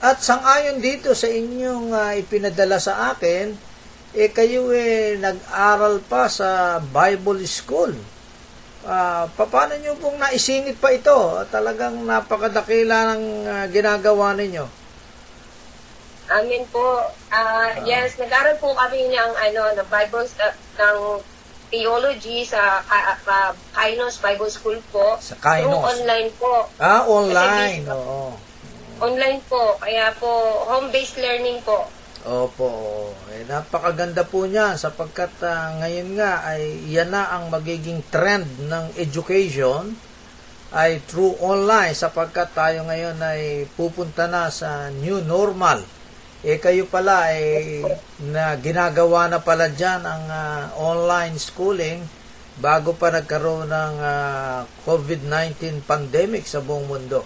At 0.05 0.21
sangayon 0.21 0.77
dito 0.77 1.17
sa 1.17 1.25
inyong 1.25 1.87
ah, 1.97 2.13
ipinadala 2.13 2.77
sa 2.77 3.09
akin, 3.09 3.57
eh 4.13 4.29
kayo 4.29 4.69
eh 4.69 5.17
nag-aral 5.17 5.97
pa 6.05 6.29
sa 6.29 6.77
Bible 6.77 7.41
School. 7.49 7.97
Ah, 8.81 9.29
paano 9.37 9.77
nyo 9.77 9.93
pong 10.01 10.17
naisingit 10.17 10.81
pa 10.81 10.89
ito? 10.89 11.13
Talagang 11.53 12.01
napakadakila 12.01 13.13
ng 13.13 13.23
ah, 13.45 13.65
ginagawa 13.69 14.33
ninyo. 14.33 14.65
Amin 16.31 16.63
po. 16.71 17.05
Ah, 17.29 17.75
yes, 17.83 18.17
nag-aral 18.17 18.57
po 18.57 18.73
kami 18.73 19.11
ng 19.11 19.31
ano, 19.37 19.61
ng 19.77 19.87
Bible 19.91 20.25
st- 20.25 20.57
ng 20.79 20.97
theology 21.69 22.41
sa 22.43 22.81
Ka- 22.81 23.19
Ka- 23.21 23.57
Kainos 23.75 24.17
Bible 24.17 24.49
School 24.49 24.79
po. 24.89 25.19
Sa 25.21 25.37
Kainos. 25.37 25.69
Through 25.69 25.85
online 25.85 26.29
po. 26.41 26.53
Ah, 26.81 27.05
online. 27.05 27.85
Kasi 27.85 27.93
Oo. 27.93 28.33
Online 29.01 29.39
po. 29.45 29.77
Kaya 29.77 30.13
po, 30.17 30.29
home-based 30.67 31.21
learning 31.21 31.61
po. 31.61 31.85
Opo, 32.21 32.69
eh, 33.33 33.41
napakaganda 33.49 34.21
po 34.21 34.45
niya 34.45 34.77
sapagkat 34.77 35.41
ah, 35.41 35.73
ngayon 35.81 36.13
nga 36.13 36.45
ay 36.45 36.85
yan 36.85 37.09
na 37.09 37.33
ang 37.33 37.49
magiging 37.49 38.05
trend 38.13 38.45
ng 38.61 38.93
education 38.93 39.97
ay 40.69 41.01
through 41.09 41.33
online 41.41 41.97
sapagkat 41.97 42.53
tayo 42.53 42.85
ngayon 42.85 43.17
ay 43.25 43.65
pupunta 43.73 44.29
na 44.29 44.53
sa 44.53 44.93
new 44.93 45.17
normal. 45.25 45.81
Eh 46.45 46.61
kayo 46.61 46.85
pala 46.85 47.33
ay 47.33 47.81
na 48.29 48.53
ginagawa 48.61 49.25
na 49.25 49.41
pala 49.41 49.73
dyan 49.73 50.05
ang 50.05 50.25
ah, 50.29 50.69
online 50.77 51.41
schooling 51.41 52.05
bago 52.61 52.93
pa 52.93 53.09
nagkaroon 53.09 53.65
ng 53.65 53.95
ah, 53.97 54.69
COVID-19 54.85 55.89
pandemic 55.89 56.45
sa 56.45 56.61
buong 56.61 56.85
mundo. 56.85 57.25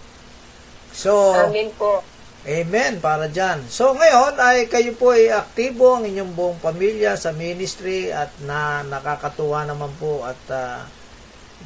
So, 0.95 1.35
Amin 1.35 1.67
po. 1.75 2.14
Amen, 2.45 3.01
para 3.01 3.25
dyan. 3.25 3.65
So 3.73 3.97
ngayon 3.97 4.37
ay 4.37 4.69
kayo 4.69 4.93
po 4.93 5.17
ay 5.17 5.33
aktibo 5.33 5.97
ang 5.97 6.05
inyong 6.05 6.37
buong 6.37 6.59
pamilya 6.61 7.17
sa 7.17 7.33
ministry 7.33 8.13
at 8.13 8.29
na 8.45 8.85
nakakatuwa 8.85 9.65
naman 9.65 9.89
po 9.97 10.21
at 10.21 10.37
ah, 10.53 10.85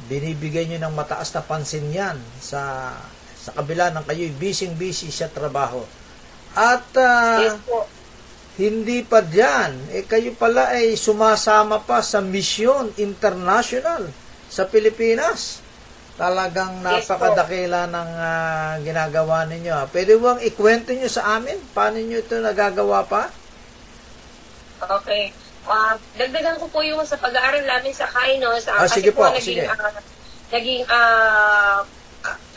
binibigay 0.08 0.64
nyo 0.64 0.80
ng 0.80 0.96
mataas 0.96 1.36
na 1.36 1.44
pansin 1.44 1.84
yan 1.92 2.16
sa 2.40 2.96
sa 3.36 3.52
kabila 3.52 3.92
ng 3.92 4.04
kayo'y 4.08 4.32
busy-busy 4.36 5.12
sa 5.12 5.28
trabaho. 5.28 5.84
At 6.56 6.88
Yes 7.40 7.60
po. 7.68 7.84
hindi 8.56 9.04
pa 9.04 9.20
dyan, 9.20 9.92
eh 9.92 10.04
kayo 10.08 10.32
pala 10.32 10.72
ay 10.76 10.96
sumasama 10.96 11.84
pa 11.84 12.00
sa 12.00 12.24
Mission 12.24 12.88
International 12.96 14.08
sa 14.48 14.64
Pilipinas. 14.64 15.60
Talagang 16.20 16.84
po. 16.84 16.84
napakadakila 16.84 17.88
ng 17.88 18.10
ah, 18.20 18.76
ginagawa 18.84 19.48
ninyo. 19.48 19.72
ah. 19.72 19.88
Pwede 19.88 20.20
bang 20.20 20.44
ikwento 20.44 20.92
nyo 20.92 21.08
sa 21.08 21.40
amin? 21.40 21.56
Paano 21.72 21.96
nyo 21.96 22.20
ito 22.20 22.36
nagagawa 22.36 23.08
pa? 23.08 23.32
Okay. 25.00 25.32
Ah, 25.64 25.96
dagdagan 26.20 26.60
ko 26.60 26.68
po 26.68 26.84
yung 26.84 27.00
sa 27.08 27.16
pag-aaral 27.16 27.64
namin 27.64 27.96
sa 27.96 28.04
Kainos. 28.04 28.68
Ah, 28.68 28.84
kasi 28.84 29.00
sige 29.00 29.16
po, 29.16 29.24
naging, 29.32 29.64
sige. 29.64 29.64
ah, 29.64 29.96
naging, 30.52 30.82
ah, 30.92 31.80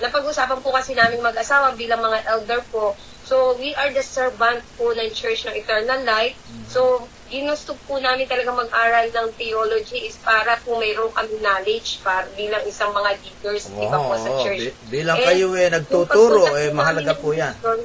napag-usapan 0.03 0.59
po 0.59 0.75
kasi 0.75 0.91
namin 0.91 1.23
mag-asawa 1.23 1.71
bilang 1.79 2.03
mga 2.03 2.19
elder 2.35 2.59
po. 2.67 2.99
So, 3.23 3.55
we 3.55 3.71
are 3.79 3.87
the 3.95 4.03
servant 4.03 4.59
po 4.75 4.91
ng 4.91 5.07
Church 5.15 5.47
ng 5.47 5.55
Eternal 5.55 6.03
Life. 6.03 6.35
So, 6.67 7.07
ginusto 7.33 7.73
po 7.89 7.97
namin 7.97 8.29
talaga 8.29 8.53
mag-aral 8.53 9.09
ng 9.09 9.27
theology 9.33 10.05
is 10.05 10.21
para 10.21 10.53
po 10.61 10.77
mayroon 10.77 11.09
kami 11.09 11.41
knowledge 11.41 11.97
para 12.05 12.29
bilang 12.37 12.61
isang 12.69 12.93
mga 12.93 13.17
leaders, 13.17 13.73
di 13.73 13.89
ba 13.89 13.97
po, 13.97 14.13
sa 14.13 14.29
church. 14.45 14.69
bi- 14.69 15.01
bilang 15.01 15.17
Eh, 15.17 15.25
kayo 15.25 15.47
eh, 15.57 15.73
nagtuturo, 15.73 16.53
eh, 16.53 16.69
mahalaga 16.69 17.17
po 17.17 17.33
yan. 17.33 17.57
mission, 17.57 17.81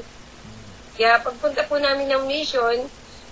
Kaya 0.98 1.22
pagpunta 1.24 1.64
po 1.64 1.80
namin 1.80 2.12
ng 2.12 2.28
mission, 2.28 2.76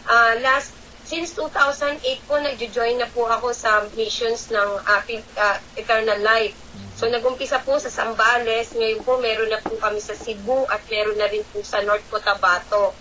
ah, 0.08 0.32
last, 0.40 0.72
since 1.04 1.36
2008 1.36 2.00
po, 2.24 2.40
nagjo-join 2.40 2.96
na 2.96 3.10
po 3.12 3.28
ako 3.28 3.52
sa 3.52 3.84
missions 3.92 4.48
ng 4.48 4.70
aking 4.96 5.20
ah, 5.36 5.60
Eternal 5.76 6.22
Life. 6.24 6.56
So, 6.96 7.12
nag-umpisa 7.12 7.60
po 7.60 7.76
sa 7.76 7.92
Sambales. 7.92 8.72
Ngayon 8.72 9.04
po, 9.04 9.20
meron 9.20 9.52
na 9.52 9.60
po 9.60 9.76
kami 9.76 10.00
sa 10.00 10.16
Cebu 10.16 10.64
at 10.64 10.80
meron 10.88 11.20
na 11.20 11.28
rin 11.28 11.44
po 11.52 11.60
sa 11.60 11.84
North 11.84 12.08
Cotabato. 12.08 12.96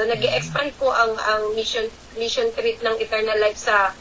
So, 0.00 0.08
nag 0.08 0.24
expand 0.24 0.72
po 0.80 0.88
ang 0.88 1.12
ang 1.12 1.52
mission 1.52 1.84
mission 2.16 2.48
trip 2.56 2.80
ng 2.80 2.96
Eternal 3.04 3.36
Life 3.36 3.60
sa 3.60 3.92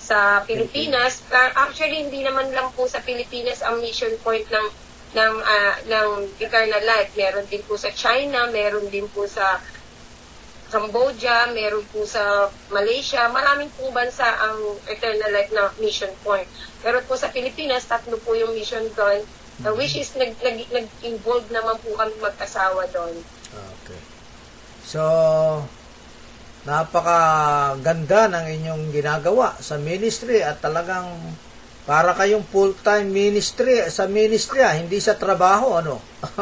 sa 0.00 0.40
Pilipinas. 0.48 1.20
Uh, 1.28 1.52
actually, 1.60 2.08
hindi 2.08 2.24
naman 2.24 2.48
lang 2.56 2.72
po 2.72 2.88
sa 2.88 3.04
Pilipinas 3.04 3.60
ang 3.60 3.76
mission 3.84 4.16
point 4.24 4.48
ng 4.48 4.66
ng 5.12 5.34
ah, 5.44 5.76
ng 5.84 6.08
Eternal 6.40 6.80
Life. 6.80 7.12
Meron 7.20 7.44
din 7.52 7.60
po 7.68 7.76
sa 7.76 7.92
China, 7.92 8.48
meron 8.48 8.88
din 8.88 9.04
po 9.12 9.28
sa 9.28 9.60
Cambodia, 10.72 11.52
meron 11.52 11.84
po 11.92 12.08
sa 12.08 12.48
Malaysia, 12.72 13.28
maraming 13.28 13.68
pong 13.76 13.92
bansa 13.92 14.24
ang 14.24 14.56
Eternal 14.88 15.36
Life 15.36 15.52
na 15.52 15.68
mission 15.84 16.16
point. 16.24 16.48
Pero 16.80 17.04
po 17.04 17.12
sa 17.12 17.28
Pilipinas, 17.28 17.84
tatlo 17.84 18.16
po 18.24 18.32
yung 18.32 18.56
mission 18.56 18.88
doon, 18.96 19.20
uh, 19.68 19.72
which 19.76 20.00
is 20.00 20.16
nag, 20.16 20.32
nag, 20.40 20.64
nag-involve 20.72 21.44
naman 21.52 21.76
po 21.84 21.92
kami 21.92 22.16
mag-asawa 22.24 22.88
doon. 22.88 23.20
So, 24.82 25.02
napakaganda 26.62 28.30
ng 28.30 28.46
inyong 28.60 28.84
ginagawa 28.94 29.58
sa 29.58 29.78
ministry 29.78 30.42
at 30.42 30.62
talagang 30.62 31.10
para 31.82 32.14
kayong 32.14 32.46
full-time 32.46 33.10
ministry 33.10 33.82
sa 33.90 34.06
ministry, 34.06 34.62
ah, 34.62 34.70
hindi 34.78 35.02
sa 35.02 35.18
trabaho, 35.18 35.82
ano? 35.82 35.98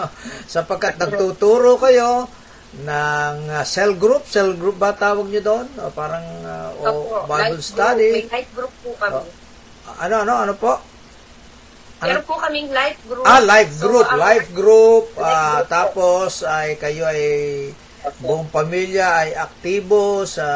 Sapagkat 0.52 1.00
nagtuturo 1.00 1.80
kayo 1.80 2.28
ng 2.84 3.36
ah, 3.48 3.64
cell 3.64 3.96
group, 3.96 4.28
cell 4.28 4.52
group 4.52 4.76
ba 4.76 4.92
tawag 4.92 5.32
nyo 5.32 5.40
doon? 5.40 5.66
O 5.80 5.88
parang 5.96 6.26
ah, 6.44 6.68
o 6.76 6.84
Opo, 6.84 7.16
Bible 7.24 7.56
life 7.56 7.64
study. 7.64 8.10
Group, 8.12 8.28
may 8.28 8.36
life 8.36 8.50
group 8.52 8.72
po 8.84 8.90
kami. 9.00 9.16
Oh. 9.16 9.96
Ano, 9.96 10.14
ano, 10.28 10.34
ano 10.44 10.54
po? 10.60 10.72
Ano? 12.00 12.08
Meron 12.16 12.24
po 12.28 12.36
kaming 12.36 12.68
life 12.72 13.00
group. 13.08 13.24
Ah, 13.24 13.40
life 13.40 13.72
So, 13.72 13.80
group, 13.88 14.06
ang- 14.12 14.20
life 14.20 14.48
group. 14.52 15.04
Life 15.16 15.16
group 15.16 15.64
po. 15.64 15.68
tapos 15.72 16.30
ay 16.44 16.76
kayo 16.76 17.08
ay 17.08 17.20
buong 18.20 18.48
pamilya 18.48 19.26
ay 19.26 19.30
aktibo 19.36 20.24
sa 20.24 20.48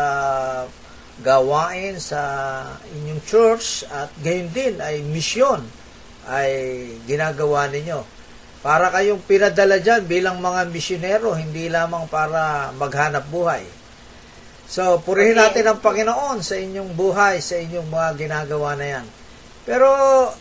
gawain 1.22 2.02
sa 2.02 2.20
inyong 2.90 3.22
church 3.22 3.86
at 3.86 4.10
gayon 4.18 4.50
din 4.50 4.74
ay 4.82 5.00
misyon 5.06 5.62
ay 6.26 6.50
ginagawa 7.06 7.70
ninyo. 7.70 8.02
Para 8.64 8.88
kayong 8.88 9.20
pinadala 9.28 9.76
dyan 9.76 10.08
bilang 10.08 10.40
mga 10.40 10.72
misyonero, 10.72 11.36
hindi 11.36 11.68
lamang 11.68 12.08
para 12.08 12.72
maghanap 12.72 13.28
buhay. 13.28 13.60
So, 14.64 15.04
purihin 15.04 15.36
Okay. 15.36 15.44
natin 15.44 15.64
ang 15.68 15.78
Panginoon 15.84 16.40
sa 16.40 16.56
inyong 16.56 16.96
buhay, 16.96 17.44
sa 17.44 17.60
inyong 17.60 17.84
mga 17.92 18.10
ginagawa 18.16 18.72
na 18.72 18.86
yan. 18.88 19.06
Pero, 19.68 19.88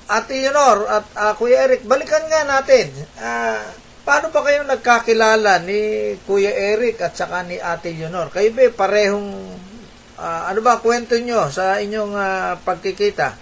Ate 0.08 0.40
Leonor 0.40 0.88
at 0.88 1.06
ah, 1.20 1.36
Kuya 1.36 1.68
Eric, 1.68 1.84
balikan 1.84 2.24
nga 2.32 2.48
natin. 2.48 2.88
Ah, 3.20 3.60
paano 4.04 4.28
ba 4.30 4.44
kayong 4.44 4.68
nagkakilala 4.68 5.63
ni 5.63 5.80
Kuya 6.28 6.52
Eric 6.52 7.00
at 7.02 7.16
saka 7.16 7.44
ni 7.44 7.56
Ate 7.58 7.96
Leonor? 7.96 8.28
Kayo 8.30 8.52
ba 8.52 8.68
parehong, 8.70 9.30
ah, 10.20 10.52
ano 10.52 10.60
ba 10.60 10.84
kwento 10.84 11.16
nyo 11.18 11.48
sa 11.50 11.80
inyong 11.80 12.13
ah, 12.13 12.54
pagkikita? 12.60 13.39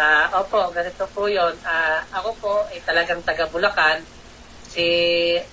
Ah, 0.00 0.30
opo, 0.40 0.70
ganito 0.72 1.04
po 1.10 1.26
'yon. 1.28 1.52
Ah, 1.60 2.00
ako 2.14 2.30
po 2.40 2.52
ay 2.70 2.80
talagang 2.80 3.20
taga 3.20 3.50
Bulacan. 3.50 4.00
Si 4.70 4.86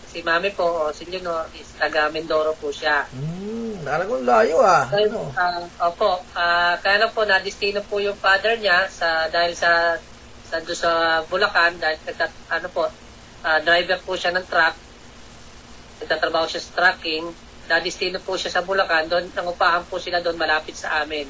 si 0.06 0.22
Mami 0.22 0.54
po 0.54 0.64
o 0.64 0.94
si 0.94 1.04
Juno 1.10 1.42
is 1.52 1.74
taga 1.76 2.08
Mindoro 2.08 2.54
po 2.54 2.70
siya. 2.70 3.10
Hmm, 3.12 3.82
talagang 3.82 4.24
layo 4.24 4.62
ah. 4.62 4.86
Kaya, 4.88 5.10
Ano? 5.10 5.34
ah, 5.36 5.60
opo, 5.90 6.22
ah, 6.38 6.78
kaya 6.80 7.02
lang 7.02 7.12
po 7.12 7.26
na 7.26 7.42
destino 7.42 7.82
po 7.82 7.98
yung 7.98 8.16
father 8.16 8.56
niya 8.56 8.86
sa 8.88 9.26
dahil 9.28 9.58
sa 9.58 9.98
sa 10.48 10.62
doon 10.64 10.80
sa 10.80 10.92
Bulacan 11.28 11.76
dahil 11.76 11.98
ano 12.48 12.68
po, 12.72 12.88
ah, 13.48 13.60
driver 13.64 14.04
po 14.04 14.20
siya 14.20 14.36
ng 14.36 14.44
truck. 14.44 14.76
Nagtatrabaho 16.04 16.46
siya 16.46 16.60
sa 16.60 16.72
trucking. 16.76 17.26
Na 17.68 17.80
destino 17.80 18.20
po 18.20 18.36
siya 18.36 18.52
sa 18.52 18.64
Bulacan, 18.64 19.08
doon 19.08 19.32
nangupahan 19.32 19.88
po 19.88 20.00
sila 20.00 20.20
doon 20.20 20.36
malapit 20.36 20.76
sa 20.76 21.04
amin. 21.04 21.28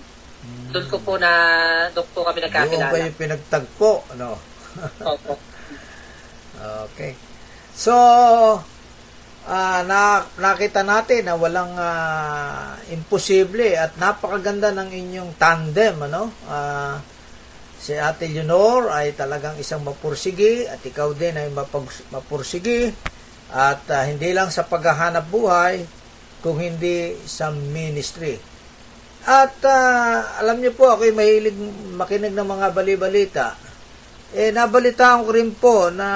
Doon 0.70 0.86
ko 0.86 0.98
po 1.02 1.18
na 1.18 1.30
doon 1.94 2.08
po 2.14 2.22
kami 2.22 2.42
Doon 2.42 2.46
nagkakilala. 2.50 2.94
kayo 2.94 3.10
pinagtagpo, 3.14 3.92
ano? 4.18 4.38
Opo. 5.06 5.34
Okay. 6.58 7.14
So, 7.78 7.94
ah 9.46 9.82
na, 9.86 10.26
nakita 10.42 10.82
natin 10.82 11.30
na 11.30 11.38
walang 11.38 11.70
ah, 11.78 12.74
imposible 12.90 13.78
at 13.78 13.94
napakaganda 14.02 14.74
ng 14.74 14.90
inyong 14.90 15.32
tandem, 15.38 15.94
ano? 16.10 16.34
Ah, 16.50 16.98
si 17.78 17.94
Ate 17.94 18.26
Leonor 18.28 18.90
ay 18.90 19.14
talagang 19.14 19.56
isang 19.62 19.86
mapursigi 19.86 20.66
at 20.66 20.82
ikaw 20.82 21.14
din 21.14 21.38
ay 21.38 21.54
mapursigi 22.10 22.90
at 23.54 23.88
ah, 23.94 24.04
hindi 24.04 24.36
lang 24.36 24.52
sa 24.52 24.68
paghahanap 24.68 25.26
buhay 25.32 25.86
kung 26.44 26.60
hindi 26.60 27.16
sa 27.24 27.54
ministry. 27.54 28.36
At 29.24 29.60
ah, 29.64 30.42
alam 30.42 30.60
niyo 30.60 30.76
po, 30.76 30.92
ako'y 30.92 31.16
mahilig 31.16 31.56
makinig 31.96 32.36
ng 32.36 32.48
mga 32.48 32.68
balibalita. 32.76 33.48
Eh, 34.36 34.52
nabalitaan 34.52 35.24
ko 35.24 35.30
rin 35.32 35.52
po 35.56 35.88
na 35.88 36.10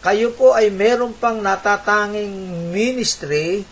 kayo 0.00 0.32
po 0.32 0.56
ay 0.56 0.72
meron 0.72 1.12
pang 1.18 1.42
natatanging 1.42 2.32
ministry 2.72 3.66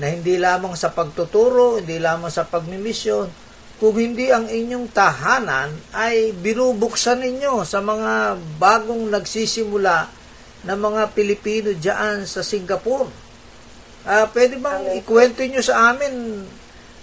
na 0.00 0.10
hindi 0.10 0.40
lamang 0.40 0.74
sa 0.74 0.90
pagtuturo, 0.90 1.78
hindi 1.78 2.02
lamang 2.02 2.32
sa 2.32 2.42
pagmimisyon, 2.42 3.43
kung 3.82 3.98
hindi 3.98 4.30
ang 4.30 4.46
inyong 4.46 4.86
tahanan 4.94 5.74
ay 5.90 6.30
binubuksan 6.38 7.20
ninyo 7.20 7.66
sa 7.66 7.82
mga 7.82 8.38
bagong 8.56 9.10
nagsisimula 9.10 10.06
na 10.64 10.74
mga 10.78 11.10
Pilipino 11.12 11.74
diyan 11.74 12.24
sa 12.24 12.40
Singapore. 12.40 13.10
Ah, 14.04 14.28
pwede 14.30 14.60
bang 14.60 15.00
ikwento 15.00 15.42
nyo 15.42 15.64
sa 15.64 15.92
amin 15.92 16.44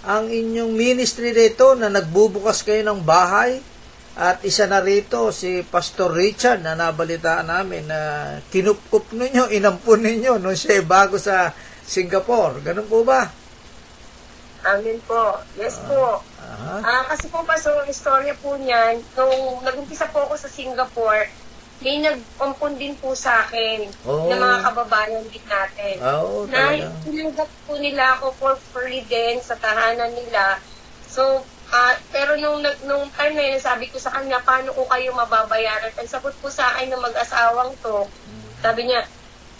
ang 0.02 0.26
inyong 0.26 0.74
ministry 0.74 1.30
dito 1.30 1.78
na 1.78 1.86
nagbubukas 1.86 2.66
kayo 2.66 2.82
ng 2.82 3.06
bahay 3.06 3.62
at 4.12 4.44
isa 4.44 4.68
na 4.68 4.82
rito 4.82 5.32
si 5.32 5.64
Pastor 5.64 6.12
Richard 6.12 6.60
na 6.60 6.76
nabalitaan 6.76 7.48
namin 7.48 7.88
na 7.88 8.00
kinupkup 8.52 9.14
ninyo, 9.14 9.48
inampun 9.56 10.04
ninyo 10.04 10.36
nung 10.36 10.56
siya 10.58 10.82
bago 10.84 11.16
sa 11.16 11.52
Singapore. 11.82 12.60
Ganun 12.60 12.88
po 12.88 13.06
ba? 13.06 13.41
Amin 14.64 15.02
po. 15.02 15.42
Yes 15.52 15.74
po. 15.82 16.22
Aha. 16.38 16.74
Ah, 16.80 17.04
kasi 17.04 17.26
po 17.26 17.42
pa 17.42 17.58
so 17.58 17.74
istorya 17.84 18.34
po 18.38 18.54
niyan, 18.54 19.02
nung 19.12 19.34
nag-umpisa 19.60 20.06
po 20.08 20.22
ako 20.22 20.38
sa 20.38 20.46
Singapore, 20.48 21.26
may 21.82 21.98
nag-umpon 21.98 22.78
din 22.78 22.94
po 22.94 23.10
sa 23.12 23.42
akin 23.42 23.90
Oh. 24.06 24.30
ng 24.30 24.38
mga 24.38 24.58
kababayan 24.62 25.26
din 25.26 25.42
natin. 25.42 25.94
Oo, 25.98 26.46
na 26.46 26.70
talaga. 26.70 26.86
tinanggap 27.02 27.50
po 27.66 27.72
nila 27.74 28.04
ako 28.14 28.26
for 28.38 28.54
free 28.70 29.02
din 29.02 29.42
sa 29.42 29.58
tahanan 29.58 30.14
nila. 30.14 30.62
So, 31.02 31.42
ah, 31.68 31.98
pero 32.08 32.38
nung, 32.38 32.62
nag- 32.62 32.86
nung 32.86 33.10
time 33.10 33.34
na 33.34 33.44
yun, 33.50 33.58
sabi 33.58 33.90
ko 33.90 33.98
sa 33.98 34.14
kanya, 34.14 34.38
paano 34.40 34.70
ko 34.70 34.86
kayo 34.86 35.10
mababayaran? 35.10 35.90
Ang 35.92 36.06
sagot 36.06 36.38
po 36.38 36.46
sa 36.46 36.70
akin 36.70 36.86
ng 36.86 37.02
mag-asawang 37.02 37.74
to, 37.82 38.06
sabi 38.62 38.86
niya, 38.86 39.02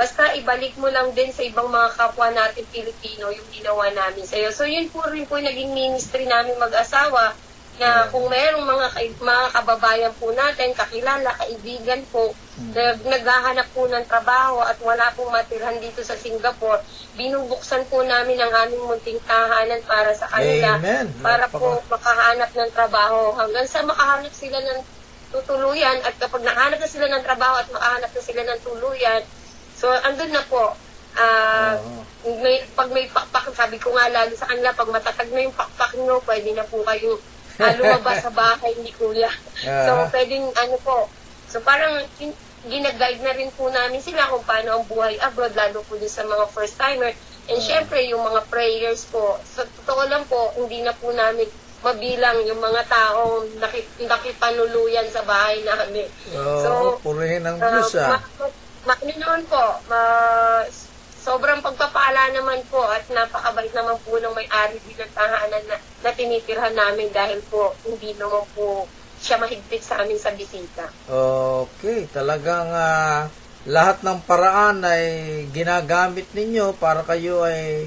basta 0.03 0.35
ibalik 0.35 0.75
mo 0.83 0.91
lang 0.91 1.15
din 1.15 1.31
sa 1.31 1.47
ibang 1.47 1.71
mga 1.71 1.95
kapwa 1.95 2.27
natin 2.35 2.67
Pilipino 2.75 3.31
yung 3.31 3.47
ginawa 3.55 3.87
namin 3.95 4.27
sa'yo. 4.27 4.51
So, 4.51 4.67
yun 4.67 4.91
po 4.91 5.07
rin 5.07 5.31
po 5.31 5.39
naging 5.39 5.71
ministry 5.71 6.27
namin 6.27 6.59
mag-asawa 6.59 7.39
na 7.79 8.11
kung 8.11 8.27
mayroong 8.27 8.67
mga, 8.67 8.87
mga 9.23 9.47
kababayan 9.55 10.13
po 10.19 10.35
natin, 10.35 10.75
kakilala, 10.75 11.31
kaibigan 11.39 12.03
po, 12.11 12.35
na 12.75 12.99
naghahanap 12.99 13.65
po 13.71 13.87
ng 13.87 14.03
trabaho 14.11 14.59
at 14.67 14.77
wala 14.83 15.07
pong 15.15 15.31
matirhan 15.31 15.79
dito 15.79 16.03
sa 16.03 16.19
Singapore, 16.19 16.83
binubuksan 17.15 17.87
po 17.87 18.03
namin 18.03 18.43
ang 18.43 18.53
aming 18.67 18.83
munting 18.83 19.23
tahanan 19.23 19.81
para 19.87 20.11
sa 20.19 20.27
kanila. 20.35 20.83
Amen. 20.83 21.15
Para 21.23 21.47
po 21.47 21.79
makahanap 21.87 22.51
ng 22.51 22.71
trabaho 22.75 23.39
hanggang 23.39 23.71
sa 23.71 23.87
makahanap 23.87 24.35
sila 24.35 24.59
ng 24.59 24.83
tutuluyan 25.33 25.97
at 26.05 26.13
kapag 26.19 26.43
nakahanap 26.43 26.77
na 26.83 26.91
sila 26.91 27.07
ng 27.09 27.23
trabaho 27.25 27.55
at 27.57 27.69
makahanap 27.71 28.11
na 28.11 28.23
sila 28.23 28.43
ng 28.45 28.59
tuluyan, 28.67 29.23
so 29.83 29.91
andun 30.01 30.31
na 30.31 30.47
po. 30.47 30.79
Ah, 31.13 31.77
Oo. 31.77 32.07
may, 32.39 32.63
pag 32.73 32.89
may 32.89 33.05
pakpak, 33.05 33.51
sabi 33.53 33.77
ko 33.77 33.91
nga 33.91 34.09
lalo 34.09 34.33
sa 34.33 34.47
kanila, 34.47 34.73
pag 34.73 34.89
matatag 34.89 35.29
na 35.29 35.43
yung 35.43 35.53
pakpak 35.53 35.93
nyo, 35.99 36.23
pwede 36.23 36.55
na 36.55 36.65
po 36.65 36.81
kayo 36.83 37.19
ah, 37.59 37.75
lumabas 37.75 38.23
sa 38.23 38.33
bahay 38.33 38.73
ni 38.79 38.89
Kuya. 38.91 39.29
So, 39.85 39.93
Ah. 39.93 40.09
pwedeng 40.09 40.49
ano 40.49 40.77
po. 40.81 41.11
So, 41.45 41.61
parang, 41.61 42.01
in- 42.17 42.33
ginaguide 42.65 43.21
na 43.21 43.35
rin 43.35 43.51
po 43.51 43.69
namin 43.69 43.99
sila 43.99 44.31
kung 44.31 44.41
paano 44.43 44.73
ang 44.73 44.85
buhay 44.87 45.19
abroad, 45.19 45.53
lalo 45.53 45.83
po 45.83 45.99
din 45.99 46.09
sa 46.09 46.23
mga 46.23 46.47
first-timer. 46.49 47.11
And 47.45 47.59
syempre, 47.61 48.07
yung 48.07 48.23
mga 48.23 48.47
prayers 48.47 49.05
po, 49.05 49.37
sa 49.45 49.67
totoo 49.67 50.07
lang 50.07 50.23
po, 50.25 50.55
hindi 50.57 50.79
na 50.81 50.95
po 50.95 51.11
namin 51.11 51.51
mabilang 51.83 52.39
yung 52.47 52.63
mga 52.63 52.87
taong 52.87 53.59
nakip, 53.59 53.83
nakipanuluyan 54.01 55.11
sa 55.11 55.21
bahay 55.23 55.59
namin. 55.61 56.07
Oo, 56.33 56.97
purihin 57.03 57.43
ng 57.43 57.59
Ah, 57.59 57.69
Diyos 57.69 57.93
ah. 57.99 58.09
ma- 58.09 58.23
ma- 58.39 58.47
ma- 58.47 58.62
ano 58.87 59.13
naman 59.15 59.43
po, 59.47 59.63
ma- 59.87 60.67
sobrang 61.23 61.63
pagpapala 61.63 62.35
naman 62.35 62.59
po 62.67 62.83
at 62.83 63.07
napakabait 63.15 63.71
naman 63.71 63.95
po 64.03 64.19
ng 64.19 64.35
may-ari 64.35 64.83
din 64.83 64.99
ng 64.99 65.13
tahanan 65.15 65.63
na, 65.71 65.77
na 65.79 66.11
tinitirhan 66.11 66.75
namin 66.75 67.15
dahil 67.15 67.39
po 67.47 67.79
hindi 67.87 68.11
naman 68.19 68.43
po 68.59 68.91
siya 69.23 69.39
mahigpit 69.39 69.87
sa 69.87 70.03
amin 70.03 70.19
sa 70.19 70.35
bisita. 70.35 70.91
Okay, 71.07 72.11
talagang 72.11 72.67
ah, 72.75 73.31
lahat 73.71 74.03
ng 74.03 74.19
paraan 74.27 74.83
ay 74.83 75.07
ginagamit 75.55 76.27
ninyo 76.35 76.75
para 76.75 77.07
kayo 77.07 77.47
ay 77.47 77.87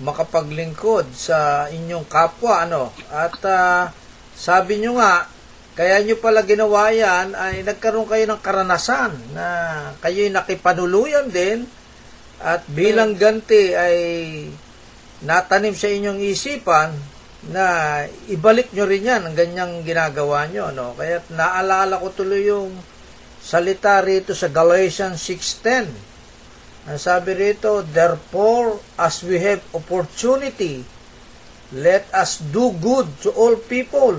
makapaglingkod 0.00 1.12
sa 1.12 1.68
inyong 1.68 2.08
kapwa 2.08 2.64
ano. 2.64 2.88
At 3.12 3.36
ah, 3.44 3.92
sabi 4.32 4.80
nyo 4.80 4.96
nga, 4.96 5.28
kaya 5.72 6.04
nyo 6.04 6.20
pala 6.20 6.44
ginawa 6.44 6.92
yan 6.92 7.32
ay 7.32 7.64
nagkaroon 7.64 8.04
kayo 8.04 8.28
ng 8.28 8.44
karanasan 8.44 9.16
na 9.32 9.46
kayo'y 10.04 10.28
nakipanuluyan 10.28 11.32
din 11.32 11.64
at 12.44 12.66
bilang 12.68 13.16
ganti 13.16 13.72
ay 13.72 13.96
natanim 15.22 15.72
sa 15.72 15.88
inyong 15.88 16.20
isipan 16.20 16.92
na 17.50 17.98
ibalik 18.30 18.70
nyo 18.70 18.84
rin 18.86 19.08
yan 19.08 19.22
ang 19.26 19.34
ganyang 19.34 19.82
ginagawa 19.82 20.46
nyo. 20.46 20.70
No? 20.70 20.94
Kaya 20.94 21.22
naalala 21.32 21.98
ko 21.98 22.14
tuloy 22.14 22.46
yung 22.46 22.70
salita 23.42 23.98
rito 23.98 24.36
sa 24.36 24.46
Galatians 24.46 25.18
6.10. 25.18 26.90
Ang 26.92 26.98
sabi 26.98 27.34
rito, 27.34 27.82
Therefore, 27.82 28.78
as 28.98 29.22
we 29.26 29.38
have 29.38 29.62
opportunity, 29.74 30.82
let 31.74 32.06
us 32.14 32.42
do 32.42 32.74
good 32.78 33.06
to 33.22 33.30
all 33.34 33.54
people, 33.58 34.18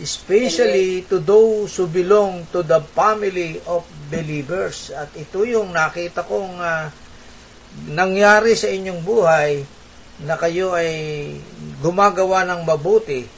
especially 0.00 1.04
to 1.04 1.20
those 1.20 1.76
who 1.76 1.84
belong 1.84 2.48
to 2.48 2.64
the 2.64 2.80
family 2.96 3.60
of 3.68 3.84
believers. 4.08 4.88
At 4.94 5.12
ito 5.12 5.44
yung 5.44 5.76
nakita 5.76 6.24
kong 6.24 6.56
ah, 6.56 6.88
nangyari 7.92 8.56
sa 8.56 8.72
inyong 8.72 9.00
buhay 9.04 9.64
na 10.24 10.36
kayo 10.40 10.72
ay 10.72 10.92
gumagawa 11.84 12.44
ng 12.48 12.64
mabuti 12.64 13.28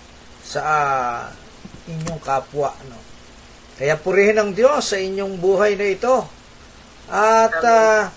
sa 0.44 0.60
ah, 0.62 1.18
inyong 1.90 2.20
kapwa. 2.22 2.70
No? 2.86 2.98
Kaya 3.74 3.98
purihin 3.98 4.38
ang 4.38 4.50
Diyos 4.54 4.94
sa 4.94 4.98
inyong 5.00 5.34
buhay 5.42 5.74
na 5.74 5.86
ito. 5.90 6.16
At 7.10 7.58
ah, 7.66 8.14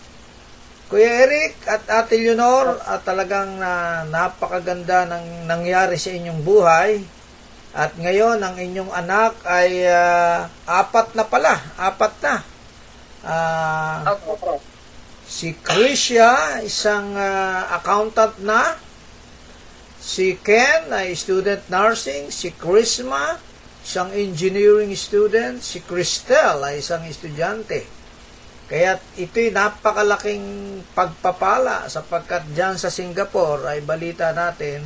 Kuya 0.87 1.27
Eric 1.27 1.67
at 1.67 1.83
Ate 1.91 2.15
Leonor, 2.15 2.79
at 2.79 3.03
talagang 3.03 3.59
na 3.59 4.07
napakaganda 4.07 5.03
ng 5.03 5.43
nangyari 5.43 5.99
sa 5.99 6.15
inyong 6.15 6.39
buhay. 6.39 7.03
At 7.75 7.95
ngayon, 7.99 8.39
ang 8.39 8.55
inyong 8.55 8.91
anak 8.91 9.43
ay 9.43 9.83
ah, 9.87 10.47
apat 10.67 11.15
na 11.15 11.27
pala. 11.27 11.55
Apat 11.75 12.13
na. 12.23 12.35
Opo. 14.07 14.61
Si 15.27 15.51
Krisha, 15.59 16.63
isang 16.63 17.15
ah, 17.19 17.75
accountant 17.75 18.39
na. 18.43 18.79
Si 19.99 20.39
Ken 20.39 20.93
ay 20.95 21.11
student 21.17 21.63
nursing. 21.67 22.31
Si 22.31 22.55
Chrisma, 22.55 23.35
isang 23.83 24.15
engineering 24.15 24.95
student. 24.95 25.59
Si 25.59 25.83
Cristel 25.83 26.63
ay 26.63 26.79
isang 26.79 27.03
estudyante. 27.03 27.97
Kaya 28.67 28.99
ito'y 29.15 29.55
napakalaking 29.55 30.43
pagpapala 30.91 31.87
sapagkat 31.87 32.51
dyan 32.51 32.75
sa 32.75 32.91
Singapore 32.91 33.63
ay 33.63 33.79
balita 33.79 34.35
natin, 34.35 34.83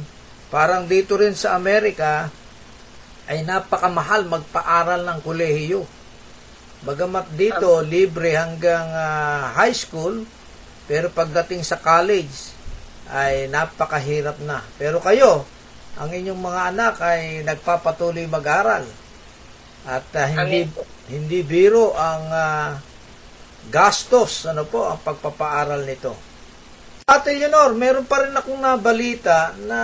parang 0.54 0.86
dito 0.86 1.18
rin 1.18 1.34
sa 1.34 1.58
Amerika, 1.58 2.30
ay 3.30 3.46
napakamahal 3.46 4.26
magpaaral 4.26 5.02
ng 5.06 5.20
kolehiyo. 5.22 5.86
Bagamat 6.82 7.30
dito, 7.38 7.78
libre 7.86 8.34
hanggang 8.34 8.90
ah, 8.90 9.54
high 9.54 9.76
school, 9.76 10.26
pero 10.90 11.14
pagdating 11.14 11.62
sa 11.62 11.78
college, 11.78 12.58
ay 13.12 13.52
napakahirap 13.52 14.42
na. 14.42 14.66
Pero 14.80 14.98
kayo, 15.04 15.46
ang 16.00 16.10
inyong 16.10 16.42
mga 16.42 16.62
anak 16.74 16.96
ay 17.04 17.44
nagpapatuloy 17.46 18.26
mag-aral. 18.26 18.88
At 19.86 20.08
ah, 20.18 20.26
hindi, 20.26 20.66
hindi 21.12 21.40
biro 21.46 21.94
ang 21.94 22.24
ah, 22.34 22.70
gastos, 23.70 24.50
ano 24.50 24.66
po, 24.66 24.90
ang 24.90 24.98
pagpapaaral 25.06 25.86
nito. 25.86 26.31
Ate 27.12 27.36
Leonor, 27.36 27.76
meron 27.76 28.08
pa 28.08 28.24
rin 28.24 28.32
akong 28.32 28.64
nabalita 28.64 29.52
na 29.68 29.80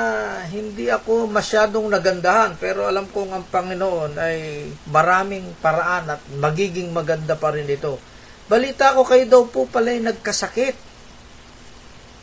hindi 0.48 0.88
ako 0.88 1.28
masyadong 1.28 1.92
nagandahan 1.92 2.56
pero 2.56 2.88
alam 2.88 3.04
kong 3.12 3.36
ang 3.36 3.44
Panginoon 3.52 4.16
ay 4.16 4.64
maraming 4.88 5.44
paraan 5.60 6.08
at 6.08 6.24
magiging 6.40 6.88
maganda 6.96 7.36
pa 7.36 7.52
rin 7.52 7.68
ito. 7.68 8.00
Balita 8.48 8.96
ko 8.96 9.04
kayo 9.04 9.28
daw 9.28 9.44
po 9.44 9.68
pala 9.68 9.92
ay 9.92 10.08
nagkasakit. 10.08 10.80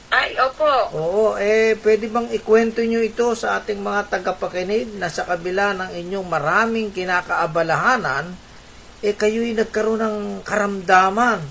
Ay, 0.09 0.41
opo. 0.41 0.73
Oo, 0.97 1.37
eh 1.37 1.77
pwede 1.85 2.09
bang 2.09 2.33
ikwento 2.33 2.81
nyo 2.81 3.05
ito 3.05 3.37
sa 3.37 3.61
ating 3.61 3.85
mga 3.85 4.09
tagapakinig 4.09 4.97
na 4.97 5.13
sa 5.13 5.29
kabila 5.29 5.77
ng 5.77 6.01
inyong 6.01 6.25
maraming 6.25 6.89
kinakaabalahanan, 6.97 8.33
eh 9.05 9.13
kayo'y 9.13 9.53
nagkaroon 9.53 10.01
ng 10.01 10.19
karamdaman. 10.49 11.45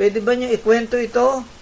Pwede 0.00 0.24
ba 0.24 0.32
nyo 0.32 0.48
ikwento 0.48 0.96
ito? 0.96 1.55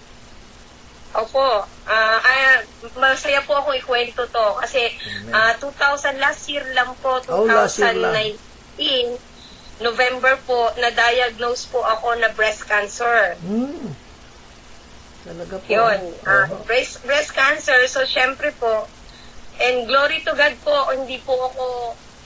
Opo. 1.14 1.62
Ah, 1.86 2.18
ah, 2.18 2.58
masaya 2.98 3.38
po 3.46 3.54
ako 3.54 3.70
ikwento 3.78 4.26
to 4.26 4.46
kasi 4.58 4.90
Amen. 5.22 5.30
ah, 5.30 5.54
2000 5.62 6.18
last 6.18 6.42
year 6.50 6.66
lang 6.74 6.90
po, 6.98 7.22
Oh, 7.30 7.46
last 7.46 7.78
year 7.78 7.94
lang. 7.94 8.34
2019, 8.74 9.18
November 9.78 10.34
po, 10.42 10.70
na-diagnose 10.74 11.66
po 11.66 11.82
ako 11.82 12.18
na 12.18 12.30
breast 12.34 12.66
cancer. 12.66 13.38
Hmm. 13.42 13.94
Talaga 15.24 15.54
po. 15.56 15.66
Yun. 15.66 15.98
Oo. 16.20 16.54
breast, 16.66 17.02
breast 17.02 17.30
cancer. 17.32 17.78
So, 17.86 18.02
syempre 18.04 18.50
po, 18.54 18.86
and 19.58 19.86
glory 19.86 20.22
to 20.22 20.34
God 20.34 20.54
po, 20.60 20.90
hindi 20.90 21.18
po 21.22 21.34
ako, 21.48 21.66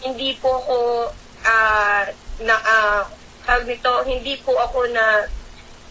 hindi 0.03 0.33
po 0.37 0.61
ako, 0.61 0.77
ah, 1.45 2.05
na, 2.41 2.57
ah, 2.57 3.03
tawag 3.45 3.69
nito, 3.69 3.93
hindi 4.05 4.41
po 4.41 4.57
ako 4.57 4.89
na, 4.93 5.29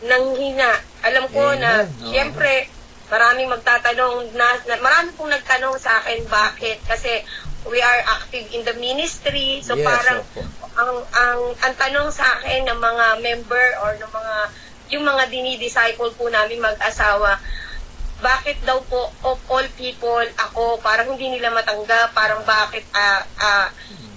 nanghina. 0.03 0.77
Alam 1.01 1.25
ko 1.29 1.57
na, 1.57 1.85
Amen. 1.85 2.05
Oo. 2.05 2.11
syempre, 2.13 2.69
maraming 3.07 3.47
magtatanong, 3.51 4.35
na, 4.35 4.47
na, 4.67 4.75
marami 4.83 5.09
pong 5.15 5.31
nagtanong 5.31 5.75
sa 5.79 6.03
akin, 6.03 6.27
bakit? 6.27 6.79
Kasi, 6.83 7.23
we 7.67 7.79
are 7.83 8.01
active 8.19 8.47
in 8.55 8.63
the 8.63 8.75
ministry, 8.79 9.59
so 9.59 9.75
Yes, 9.75 9.83
parang, 9.83 10.19
opo. 10.23 10.41
ang 10.77 10.93
ang 11.09 11.41
ang 11.57 11.73
tanong 11.73 12.13
sa 12.13 12.37
akin 12.37 12.69
ng 12.69 12.79
mga 12.79 13.05
member 13.19 13.67
or 13.81 13.97
ng 13.97 14.11
mga 14.13 14.35
yung 14.93 15.03
mga 15.03 15.23
dinidisciple 15.27 16.13
po 16.15 16.29
namin 16.29 16.63
mag-asawa 16.63 17.41
bakit 18.17 18.57
daw 18.65 18.81
po 18.89 19.13
of 19.21 19.37
all 19.45 19.67
people 19.77 20.25
ako? 20.41 20.81
Parang 20.81 21.13
hindi 21.13 21.37
nila 21.37 21.53
matanggap. 21.53 22.17
Parang 22.17 22.41
bakit 22.41 22.81
ah 22.97 23.21
ah 23.37 23.69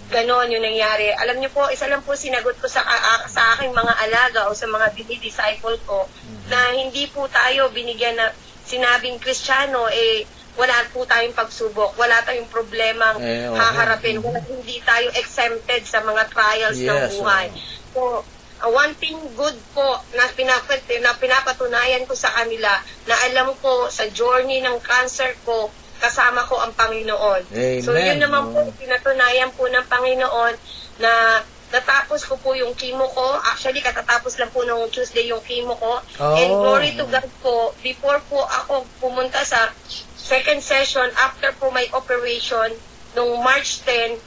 ganon 0.09 0.49
yung 0.49 0.65
nangyari? 0.65 1.13
Alam 1.13 1.39
niyo 1.39 1.53
po 1.53 1.69
isa 1.69 1.85
lang 1.85 2.01
po 2.01 2.17
sinagot 2.17 2.57
ko 2.57 2.67
sa 2.67 2.81
ah, 2.81 3.29
sa 3.29 3.57
aking 3.57 3.77
mga 3.77 3.95
alaga 4.09 4.41
o 4.49 4.57
sa 4.57 4.67
mga 4.73 4.97
dinidisciple 4.97 5.77
ko 5.85 6.09
na 6.49 6.73
hindi 6.73 7.07
po 7.13 7.29
tayo 7.29 7.69
binigyan 7.71 8.17
na 8.17 8.33
sinabing 8.65 9.19
kristyano 9.19 9.89
eh 9.89 10.25
wala 10.55 10.75
po 10.91 11.07
tayong 11.07 11.33
pagsubok 11.33 11.95
wala 11.95 12.21
tayong 12.23 12.51
problemang 12.51 13.17
Eh, 13.23 13.49
oo. 13.49 13.57
haharapin 13.57 14.19
wala 14.21 14.43
hindi 14.45 14.83
tayo 14.83 15.09
exempted 15.15 15.87
sa 15.87 16.03
mga 16.03 16.29
trials 16.29 16.77
ng 16.77 16.85
Yes, 16.85 17.11
buhay. 17.17 17.47
So, 17.95 18.27
uh, 18.61 18.71
one 18.71 18.93
thing 18.99 19.17
good 19.35 19.57
po 19.73 19.99
na, 20.13 20.29
pinapat, 20.31 20.85
na 21.01 21.17
pinapatunayan 21.17 22.05
ko 22.05 22.13
sa 22.13 22.29
kanila 22.35 22.71
na 23.07 23.15
alam 23.31 23.55
ko 23.59 23.89
sa 23.89 24.05
journey 24.11 24.61
ng 24.61 24.79
cancer 24.85 25.33
ko, 25.43 25.71
kasama 25.97 26.45
ko 26.45 26.61
ang 26.61 26.73
Panginoon. 26.77 27.43
So, 27.81 27.93
Amen. 27.93 28.05
yun 28.05 28.21
naman 28.21 28.53
po, 28.53 28.61
pinatunayan 28.77 29.53
po 29.53 29.65
ng 29.65 29.87
Panginoon 29.87 30.55
na 30.99 31.41
natapos 31.71 32.27
ko 32.27 32.35
po 32.37 32.53
yung 32.53 32.75
chemo 32.75 33.07
ko. 33.07 33.39
Actually, 33.47 33.81
katatapos 33.81 34.37
lang 34.37 34.51
po 34.51 34.67
nung 34.67 34.91
Tuesday 34.91 35.31
yung 35.31 35.43
chemo 35.43 35.75
ko. 35.75 36.03
And 36.19 36.51
Oh. 36.51 36.63
glory 36.63 36.95
to 36.95 37.07
God 37.07 37.27
po, 37.41 37.73
before 37.81 38.19
po 38.27 38.43
ako 38.43 38.87
pumunta 38.99 39.43
sa 39.43 39.71
second 40.15 40.61
session, 40.61 41.07
after 41.17 41.51
po 41.57 41.71
my 41.71 41.87
operation, 41.91 42.75
nung 43.15 43.39
March 43.43 43.83
10, 43.83 44.19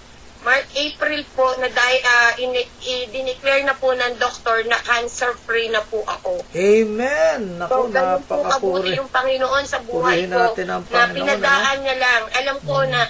March, 0.44 0.68
April 0.76 1.24
po, 1.40 1.56
na 1.56 1.72
uh, 1.72 2.32
i-declare 2.36 3.64
na 3.64 3.72
po 3.80 3.96
ng 3.96 4.20
doktor 4.20 4.68
na 4.68 4.76
cancer-free 4.76 5.72
na 5.72 5.80
po 5.88 6.04
ako. 6.04 6.44
Amen. 6.52 7.64
Naku, 7.64 7.72
So, 7.72 7.88
ganun 7.88 8.24
po 8.28 8.44
napakapuri. 8.44 9.00
yung 9.00 9.08
Panginoon 9.08 9.64
sa 9.64 9.80
buhay 9.80 10.28
Purihin 10.28 10.36
ko 10.36 10.44
natin 10.44 10.68
ang 10.68 10.84
na 10.84 11.08
pinadaan 11.16 11.78
niya 11.80 11.96
lang. 11.96 12.22
Alam 12.44 12.58
ko 12.60 12.76
na 12.84 13.08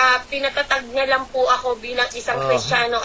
ah, 0.00 0.18
pinatatag 0.24 0.88
niya 0.88 1.04
lang 1.12 1.24
po 1.28 1.44
ako 1.44 1.76
bilang 1.76 2.08
isang 2.16 2.40
Oh. 2.40 2.48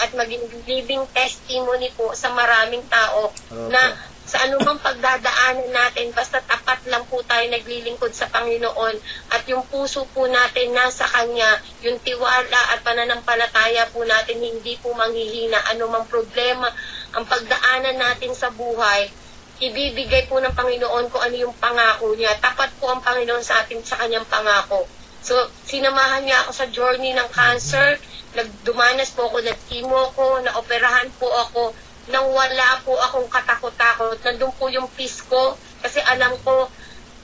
At 0.00 0.10
maging 0.16 0.44
living 0.64 1.04
testimony 1.12 1.92
po 1.92 2.16
sa 2.16 2.32
maraming 2.32 2.84
tao 2.88 3.28
Opo. 3.28 3.68
na 3.68 3.92
sa 4.26 4.42
anumang 4.42 4.82
pagdadaanan 4.82 5.70
natin, 5.70 6.10
basta 6.10 6.42
tapat 6.42 6.82
lang 6.90 7.06
po 7.06 7.22
tayo 7.22 7.46
naglilingkod 7.46 8.10
sa 8.10 8.26
Panginoon 8.26 8.98
at 9.30 9.46
yung 9.46 9.62
puso 9.70 10.02
po 10.10 10.26
natin 10.26 10.74
nasa 10.74 11.06
Kanya, 11.06 11.62
yung 11.86 12.02
tiwala 12.02 12.74
at 12.74 12.82
pananampalataya 12.82 13.86
po 13.94 14.02
natin 14.02 14.42
hindi 14.42 14.74
po 14.82 14.90
manghihina 14.98 15.70
anumang 15.70 16.10
problema, 16.10 16.66
ang 17.14 17.22
pagdaanan 17.22 18.02
natin 18.02 18.34
sa 18.34 18.50
buhay, 18.50 19.06
ibibigay 19.62 20.26
po 20.26 20.42
ng 20.42 20.58
Panginoon 20.58 21.06
kung 21.06 21.22
ano 21.22 21.36
yung 21.38 21.54
pangako 21.56 22.12
niya. 22.18 22.34
Tapat 22.42 22.74
po 22.82 22.90
ang 22.90 23.00
Panginoon 23.00 23.46
sa 23.46 23.62
atin 23.62 23.78
sa 23.86 23.96
kanyang 24.02 24.26
pangako. 24.26 24.84
So, 25.26 25.34
sinamahan 25.66 26.22
niya 26.22 26.46
ako 26.46 26.50
sa 26.54 26.70
journey 26.70 27.10
ng 27.10 27.26
cancer. 27.34 27.98
Nagdumanas 28.38 29.10
po 29.10 29.26
ako, 29.26 29.42
nag-chemo 29.42 30.14
ko, 30.14 30.38
naoperahan 30.38 31.10
po 31.18 31.26
ako, 31.26 31.74
nang 32.14 32.30
wala 32.30 32.78
po 32.86 32.94
akong 32.94 33.26
katakot-takot. 33.26 34.22
Nandun 34.22 34.54
po 34.54 34.70
yung 34.70 34.86
peace 34.94 35.26
ko 35.26 35.58
kasi 35.82 35.98
alam 36.06 36.30
ko 36.46 36.70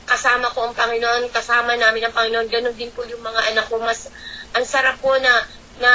kasama 0.03 0.51
ko 0.51 0.67
ang 0.67 0.75
Panginoon, 0.75 1.31
kasama 1.31 1.79
namin 1.79 2.11
ang 2.11 2.15
Panginoon. 2.17 2.51
Ganon 2.51 2.75
din 2.75 2.91
po 2.91 3.07
yung 3.07 3.23
mga 3.23 3.55
anak 3.55 3.71
ko. 3.71 3.79
Mas, 3.79 4.11
ang 4.51 4.67
sarap 4.67 4.99
po 4.99 5.15
na, 5.23 5.47
na, 5.79 5.93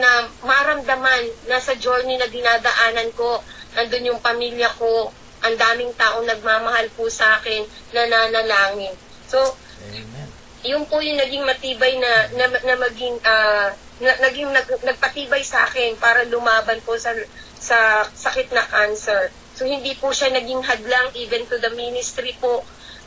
na 0.00 0.10
maramdaman 0.40 1.52
na 1.52 1.60
sa 1.60 1.76
journey 1.76 2.16
na 2.16 2.32
dinadaanan 2.32 3.12
ko, 3.12 3.44
nandun 3.76 4.08
yung 4.08 4.24
pamilya 4.24 4.72
ko, 4.80 5.12
ang 5.44 5.54
daming 5.60 5.92
taong 6.00 6.24
nagmamahal 6.24 6.88
po 6.96 7.12
sa 7.12 7.36
akin, 7.36 7.60
nananalangin. 7.92 8.96
So, 9.28 9.36
Amen. 9.92 10.11
Yun 10.62 10.86
po 10.86 11.02
yung 11.02 11.18
naging 11.18 11.42
matibay 11.42 11.98
na 11.98 12.12
na, 12.38 12.46
na 12.62 12.74
maging 12.78 13.18
ah, 13.26 13.74
na, 14.02 14.12
naging 14.22 14.50
nag, 14.50 14.66
nagpatibay 14.82 15.42
sa 15.42 15.66
akin 15.66 15.98
para 15.98 16.22
lumaban 16.26 16.78
po 16.86 16.94
sa 16.98 17.14
sa 17.58 18.06
sakit 18.06 18.50
na 18.54 18.62
cancer. 18.66 19.30
So 19.54 19.66
hindi 19.66 19.94
po 19.98 20.10
siya 20.14 20.34
naging 20.34 20.62
hadlang 20.62 21.14
even 21.18 21.46
to 21.46 21.58
the 21.58 21.70
ministry 21.74 22.34
po. 22.38 22.62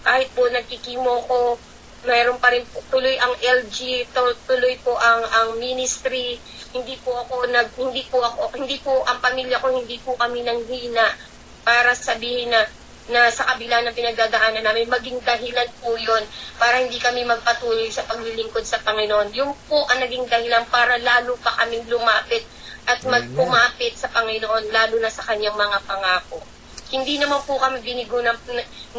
Kahit 0.05 0.29
po 0.37 0.45
nagkikimo 0.47 1.25
ko, 1.25 1.57
mayroon 2.05 2.37
pa 2.37 2.53
rin 2.53 2.61
po, 2.69 2.79
tuloy 2.93 3.17
ang 3.17 3.33
LG, 3.41 4.05
tu- 4.13 4.39
tuloy 4.45 4.77
po 4.85 4.93
ang 4.95 5.25
ang 5.25 5.49
ministry. 5.57 6.37
Hindi 6.75 6.99
po 7.01 7.15
ako 7.23 7.49
nag 7.49 7.71
hindi 7.79 8.03
po 8.07 8.19
ako 8.19 8.51
hindi 8.55 8.77
po 8.83 9.03
ang 9.07 9.19
pamilya 9.23 9.63
ko 9.63 9.71
hindi 9.71 9.97
po 10.03 10.13
kami 10.19 10.43
nanghina 10.43 11.07
para 11.65 11.97
sabihin 11.97 12.51
na 12.53 12.61
na 13.09 13.29
sa 13.29 13.45
kabila 13.53 13.85
ng 13.85 13.93
pinagdadaanan 13.93 14.65
namin, 14.65 14.89
maging 14.89 15.21
dahilan 15.21 15.69
po 15.81 15.93
yun 15.93 16.23
para 16.57 16.81
hindi 16.81 16.97
kami 16.97 17.21
magpatuloy 17.21 17.85
sa 17.93 18.05
paglilingkod 18.09 18.65
sa 18.65 18.81
Panginoon. 18.81 19.29
Yung 19.37 19.53
po 19.69 19.85
ang 19.85 20.01
naging 20.01 20.25
dahilan 20.25 20.65
para 20.73 20.97
lalo 20.97 21.37
pa 21.37 21.53
kaming 21.61 21.85
lumapit 21.85 22.41
at 22.85 23.01
magpumapit 23.05 23.93
sa 23.97 24.09
Panginoon, 24.09 24.73
lalo 24.73 24.95
na 25.01 25.09
sa 25.13 25.25
kanyang 25.25 25.57
mga 25.57 25.77
pangako. 25.85 26.41
Hindi 26.93 27.17
naman 27.17 27.41
po 27.45 27.57
kami 27.57 27.81
binigo 27.81 28.21
ng, 28.21 28.37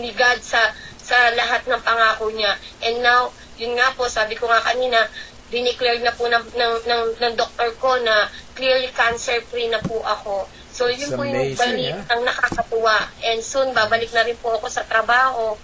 ni 0.03 0.11
God 0.11 0.43
sa 0.43 0.75
sa 1.07 1.31
lahat 1.39 1.63
ng 1.71 1.81
pangako 1.87 2.35
niya. 2.35 2.59
And 2.83 2.99
now, 2.99 3.31
yun 3.63 3.79
nga 3.79 3.95
po, 3.95 4.11
sabi 4.11 4.35
ko 4.35 4.51
nga 4.51 4.59
kanina, 4.59 5.07
dineclare 5.55 6.03
na 6.03 6.11
po 6.11 6.27
ng, 6.27 6.43
ng, 6.59 6.75
ng, 6.83 7.03
ng 7.23 7.35
doktor 7.39 7.71
ko 7.79 7.95
na 8.03 8.27
clearly 8.59 8.91
cancer-free 8.91 9.71
na 9.71 9.79
po 9.79 10.03
ako. 10.03 10.51
So, 10.77 10.93
yun 10.93 11.09
It's 11.09 11.17
po 11.17 11.25
yung 11.25 11.33
amazing, 11.33 11.57
balik 11.57 11.97
ah. 11.97 12.13
ang 12.13 12.21
nakakatuwa. 12.29 12.97
And 13.25 13.41
soon, 13.41 13.73
babalik 13.73 14.13
na 14.13 14.29
rin 14.29 14.37
po 14.37 14.53
ako 14.61 14.69
sa 14.69 14.85
trabaho 14.85 15.57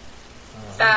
sa 0.80 0.88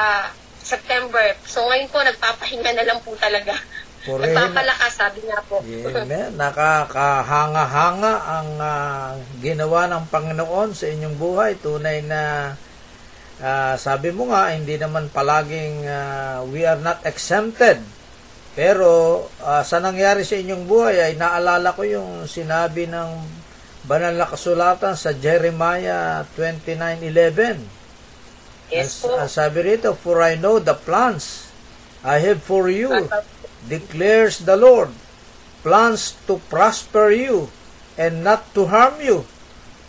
September. 0.63 1.36
So, 1.43 1.67
ngayon 1.67 1.91
po, 1.91 1.99
nagpapahinga 1.99 2.71
na 2.71 2.88
lang 2.88 2.99
po 3.04 3.12
talaga. 3.19 3.60
Purihin. 4.08 4.32
Nagpapalakas, 4.32 4.93
sabi 4.95 5.19
nga 5.28 5.43
po. 5.43 5.60
Amen. 5.60 6.32
Nakakahanga-hanga 6.39 8.13
ang 8.23 8.49
ah, 8.63 9.19
ginawa 9.43 9.91
ng 9.91 10.08
Panginoon 10.08 10.71
sa 10.71 10.86
inyong 10.88 11.17
buhay. 11.19 11.60
Tunay 11.60 11.99
na 12.08 12.54
ah, 13.43 13.75
sabi 13.75 14.15
mo 14.15 14.32
nga, 14.32 14.56
hindi 14.56 14.80
naman 14.80 15.12
palaging 15.12 15.84
ah, 15.91 16.39
we 16.47 16.63
are 16.63 16.80
not 16.80 17.04
exempted. 17.04 17.84
Pero 18.56 19.25
ah, 19.43 19.65
sa 19.65 19.84
nangyari 19.84 20.23
sa 20.23 20.39
inyong 20.39 20.63
buhay 20.69 21.01
ay 21.01 21.13
naalala 21.19 21.75
ko 21.75 21.84
yung 21.84 22.30
sinabi 22.30 22.88
ng 22.88 23.43
banal 23.86 24.17
na 24.17 24.26
kasulatan 24.26 24.98
sa 24.98 25.13
Jeremiah 25.13 26.26
29:11. 26.34 27.62
yes 28.74 29.06
Ang- 29.06 29.26
ang 29.26 29.30
sabi 29.30 29.62
rito, 29.62 29.93
For 29.93 30.26
I 30.26 30.36
know 30.36 30.58
the 30.58 30.74
plans 30.74 31.50
I 32.02 32.17
have 32.21 32.41
for 32.41 32.69
you, 32.69 33.10
declares 33.65 34.45
the 34.45 34.58
Lord, 34.58 34.89
plans 35.62 36.17
to 36.26 36.38
prosper 36.50 37.10
you 37.10 37.50
and 37.98 38.21
not 38.21 38.54
to 38.54 38.69
harm 38.69 39.02
you, 39.02 39.26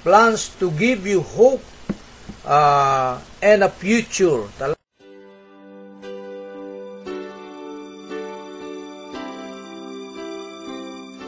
plans 0.01 0.49
to 0.61 0.73
give 0.73 1.05
you 1.05 1.21
hope 1.21 1.65
uh, 2.45 3.21
and 3.41 3.65
a 3.65 3.73
future. 3.73 4.49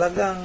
Talagang 0.00 0.40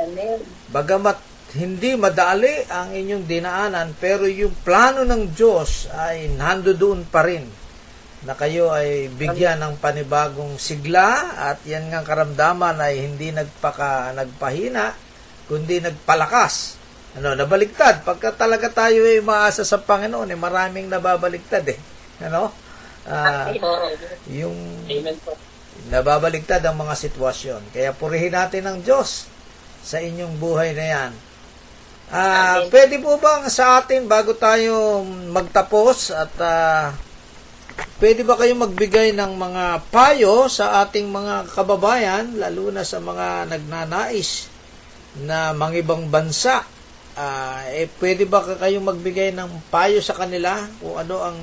Amen. 0.00 0.40
bagamat 0.72 1.20
hindi 1.52 2.00
madali 2.00 2.64
ang 2.72 2.96
inyong 2.96 3.28
dinaanan, 3.28 3.92
pero 4.00 4.24
yung 4.24 4.56
plano 4.64 5.04
ng 5.04 5.36
Diyos 5.36 5.92
ay 5.92 6.32
nandoon 6.32 7.04
pa 7.12 7.28
rin. 7.28 7.44
na 8.20 8.36
kayo 8.36 8.68
ay 8.68 9.08
bigyan 9.16 9.64
ng 9.64 9.80
panibagong 9.80 10.60
sigla 10.60 11.40
at 11.40 11.64
yan 11.64 11.88
nga 11.88 12.04
karamdaman 12.04 12.76
ay 12.76 13.08
hindi 13.08 13.32
nagpaka 13.32 14.12
nagpahina 14.12 14.92
kundi 15.48 15.80
nagpalakas. 15.80 16.76
Ano, 17.16 17.32
nabaliktad. 17.32 18.04
Pagka 18.04 18.32
talaga 18.36 18.68
tayo 18.68 19.08
ay 19.08 19.24
maasa 19.24 19.64
sa 19.64 19.80
Panginoon, 19.80 20.28
eh, 20.30 20.38
maraming 20.38 20.86
nababaliktad 20.88 21.64
eh. 21.68 21.80
Ano? 22.28 22.52
Oo. 23.08 23.88
yung 24.28 24.56
Amen 24.86 25.16
po. 25.24 25.32
Nababaligtad 25.88 26.60
ang 26.66 26.76
mga 26.76 26.94
sitwasyon. 26.98 27.72
Kaya 27.72 27.96
purihin 27.96 28.36
natin 28.36 28.68
ang 28.68 28.78
Diyos 28.84 29.30
sa 29.80 29.96
inyong 29.96 30.36
buhay 30.36 30.76
na 30.76 30.86
yan. 30.86 31.12
Ah, 32.10 32.58
Amen. 32.60 32.74
pwede 32.74 32.98
po 32.98 33.16
bang 33.22 33.46
sa 33.46 33.78
atin 33.78 34.10
bago 34.10 34.34
tayo 34.34 35.06
magtapos 35.30 36.10
at 36.10 36.34
ah, 36.42 36.90
pwede 38.02 38.26
ba 38.26 38.34
kayo 38.34 38.58
magbigay 38.58 39.14
ng 39.14 39.32
mga 39.38 39.64
payo 39.94 40.50
sa 40.50 40.82
ating 40.82 41.06
mga 41.06 41.54
kababayan 41.54 42.34
lalo 42.34 42.74
na 42.74 42.82
sa 42.82 42.98
mga 42.98 43.54
nagnanais 43.54 44.50
na 45.22 45.54
mangibang 45.54 46.10
bansa? 46.10 46.66
Ah, 47.14 47.62
eh 47.70 47.86
pwede 48.02 48.26
ba 48.26 48.42
kayo 48.42 48.82
magbigay 48.82 49.30
ng 49.30 49.70
payo 49.70 50.02
sa 50.02 50.18
kanila 50.18 50.66
kung 50.82 50.98
ano 50.98 51.16
ang 51.22 51.38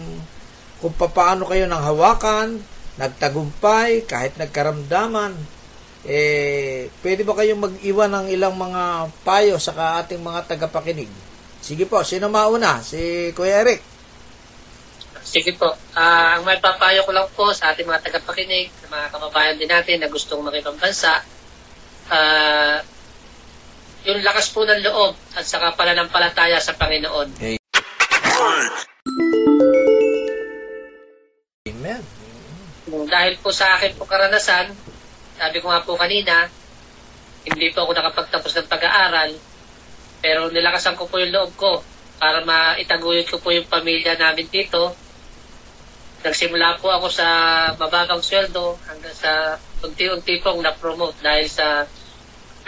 kung 0.77 0.93
paano 0.93 1.49
kayo 1.49 1.65
nang 1.65 1.81
hawakan, 1.81 2.61
nagtagumpay, 2.97 4.05
kahit 4.09 4.35
nagkaramdaman, 4.37 5.33
eh, 6.07 6.89
pwede 7.01 7.21
ba 7.25 7.37
kayong 7.37 7.61
mag-iwan 7.61 8.11
ng 8.13 8.27
ilang 8.33 8.55
mga 8.57 9.11
payo 9.21 9.55
sa 9.61 10.01
ating 10.01 10.21
mga 10.21 10.49
tagapakinig? 10.49 11.09
Sige 11.61 11.85
po, 11.89 12.01
sino 12.05 12.31
mauna? 12.31 12.79
Si 12.81 13.31
Kuya 13.33 13.65
Eric. 13.65 13.81
Sige 15.27 15.51
po. 15.59 15.67
Ah, 15.91 16.39
ang 16.39 16.47
may 16.47 16.55
papayo 16.63 17.03
ko 17.03 17.11
lang 17.11 17.27
po 17.35 17.51
sa 17.51 17.75
ating 17.75 17.83
mga 17.83 18.07
tagapakinig, 18.07 18.71
sa 18.79 18.87
mga 18.87 19.05
kababayan 19.11 19.59
din 19.59 19.67
natin 19.67 19.99
na 19.99 20.07
gustong 20.07 20.39
makibang 20.39 20.79
bansa, 20.79 21.19
ah, 22.07 22.79
yung 24.07 24.23
lakas 24.23 24.55
po 24.55 24.63
ng 24.63 24.79
loob 24.87 25.19
at 25.35 25.43
saka 25.43 25.75
pananampalataya 25.75 26.63
sa 26.63 26.79
Panginoon. 26.79 27.27
Amen. 27.43 28.95
Dahil 32.87 33.35
po 33.43 33.51
sa 33.51 33.75
akin 33.75 33.99
po 33.99 34.07
karanasan, 34.07 34.71
sabi 35.35 35.59
ko 35.59 35.67
nga 35.67 35.83
po 35.83 35.99
kanina, 35.99 36.47
hindi 37.43 37.67
po 37.75 37.83
ako 37.83 37.91
nakapagtapos 37.99 38.51
ng 38.55 38.71
pag-aaral, 38.71 39.31
pero 40.23 40.47
nilakasan 40.47 40.95
ko 40.95 41.03
po 41.07 41.19
yung 41.19 41.35
loob 41.35 41.51
ko 41.59 41.83
para 42.17 42.41
maitaguyod 42.47 43.27
ko 43.27 43.43
po 43.43 43.51
yung 43.51 43.67
pamilya 43.67 44.15
namin 44.15 44.47
dito. 44.47 44.95
Nagsimula 46.23 46.79
po 46.81 46.89
ako 46.89 47.07
sa 47.11 47.27
mababang 47.77 48.23
sweldo 48.23 48.79
hanggang 48.87 49.13
sa 49.13 49.59
unti-unti 49.83 50.41
pong 50.41 50.65
na-promote 50.65 51.21
dahil 51.21 51.45
sa 51.45 51.85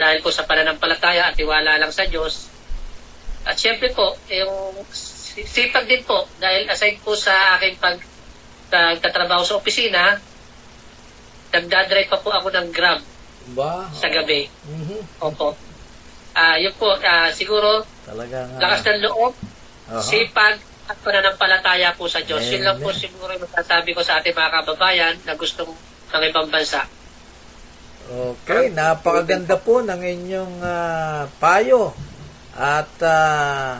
dahil 0.00 0.24
po 0.24 0.32
sa 0.32 0.48
pananampalataya 0.48 1.28
at 1.28 1.36
tiwala 1.36 1.76
lang 1.76 1.92
sa 1.92 2.08
Diyos. 2.08 2.48
At 3.44 3.56
syempre 3.56 3.92
po, 3.92 4.16
yung 4.32 4.84
sipag 5.32 5.84
din 5.88 6.04
po 6.04 6.24
dahil 6.40 6.68
aside 6.68 7.00
po 7.04 7.12
sa 7.16 7.56
aking 7.56 7.76
pag 7.76 8.00
nagtatrabaho 8.70 9.42
sa 9.42 9.58
opisina, 9.58 10.16
nagdadrive 11.50 12.10
pa 12.10 12.18
po 12.22 12.30
ako 12.30 12.48
ng 12.54 12.68
Grab 12.70 13.02
Ba? 13.58 13.90
sa 13.90 14.06
gabi. 14.06 14.46
Mhm. 14.46 14.98
Opo. 15.26 15.58
Ah, 16.30 16.54
yun 16.54 16.72
po, 16.78 16.94
ah, 16.94 17.28
siguro, 17.34 17.82
Talagang, 18.06 18.46
ah, 18.54 18.60
lakas 18.62 18.80
ng 18.86 19.02
loob, 19.02 19.34
aha. 19.90 19.98
sipag, 19.98 20.62
at 20.90 20.98
pananampalataya 21.06 21.94
po 21.94 22.10
sa 22.10 22.18
Diyos. 22.18 22.42
Yun 22.50 22.66
lang 22.66 22.78
po 22.82 22.90
Amen. 22.90 22.98
siguro 22.98 23.30
yung 23.30 23.46
masasabi 23.46 23.94
ko 23.94 24.02
sa 24.02 24.18
ating 24.18 24.34
mga 24.34 24.50
kababayan 24.58 25.14
na 25.22 25.38
gustong 25.38 25.70
ng 26.10 26.22
ibang 26.26 26.50
bansa. 26.50 26.82
Okay, 28.10 28.74
napakaganda 28.74 29.54
po 29.54 29.86
ng 29.86 30.02
inyong 30.02 30.56
ah, 30.66 31.30
payo. 31.38 31.94
At 32.58 32.90
ah, 33.06 33.78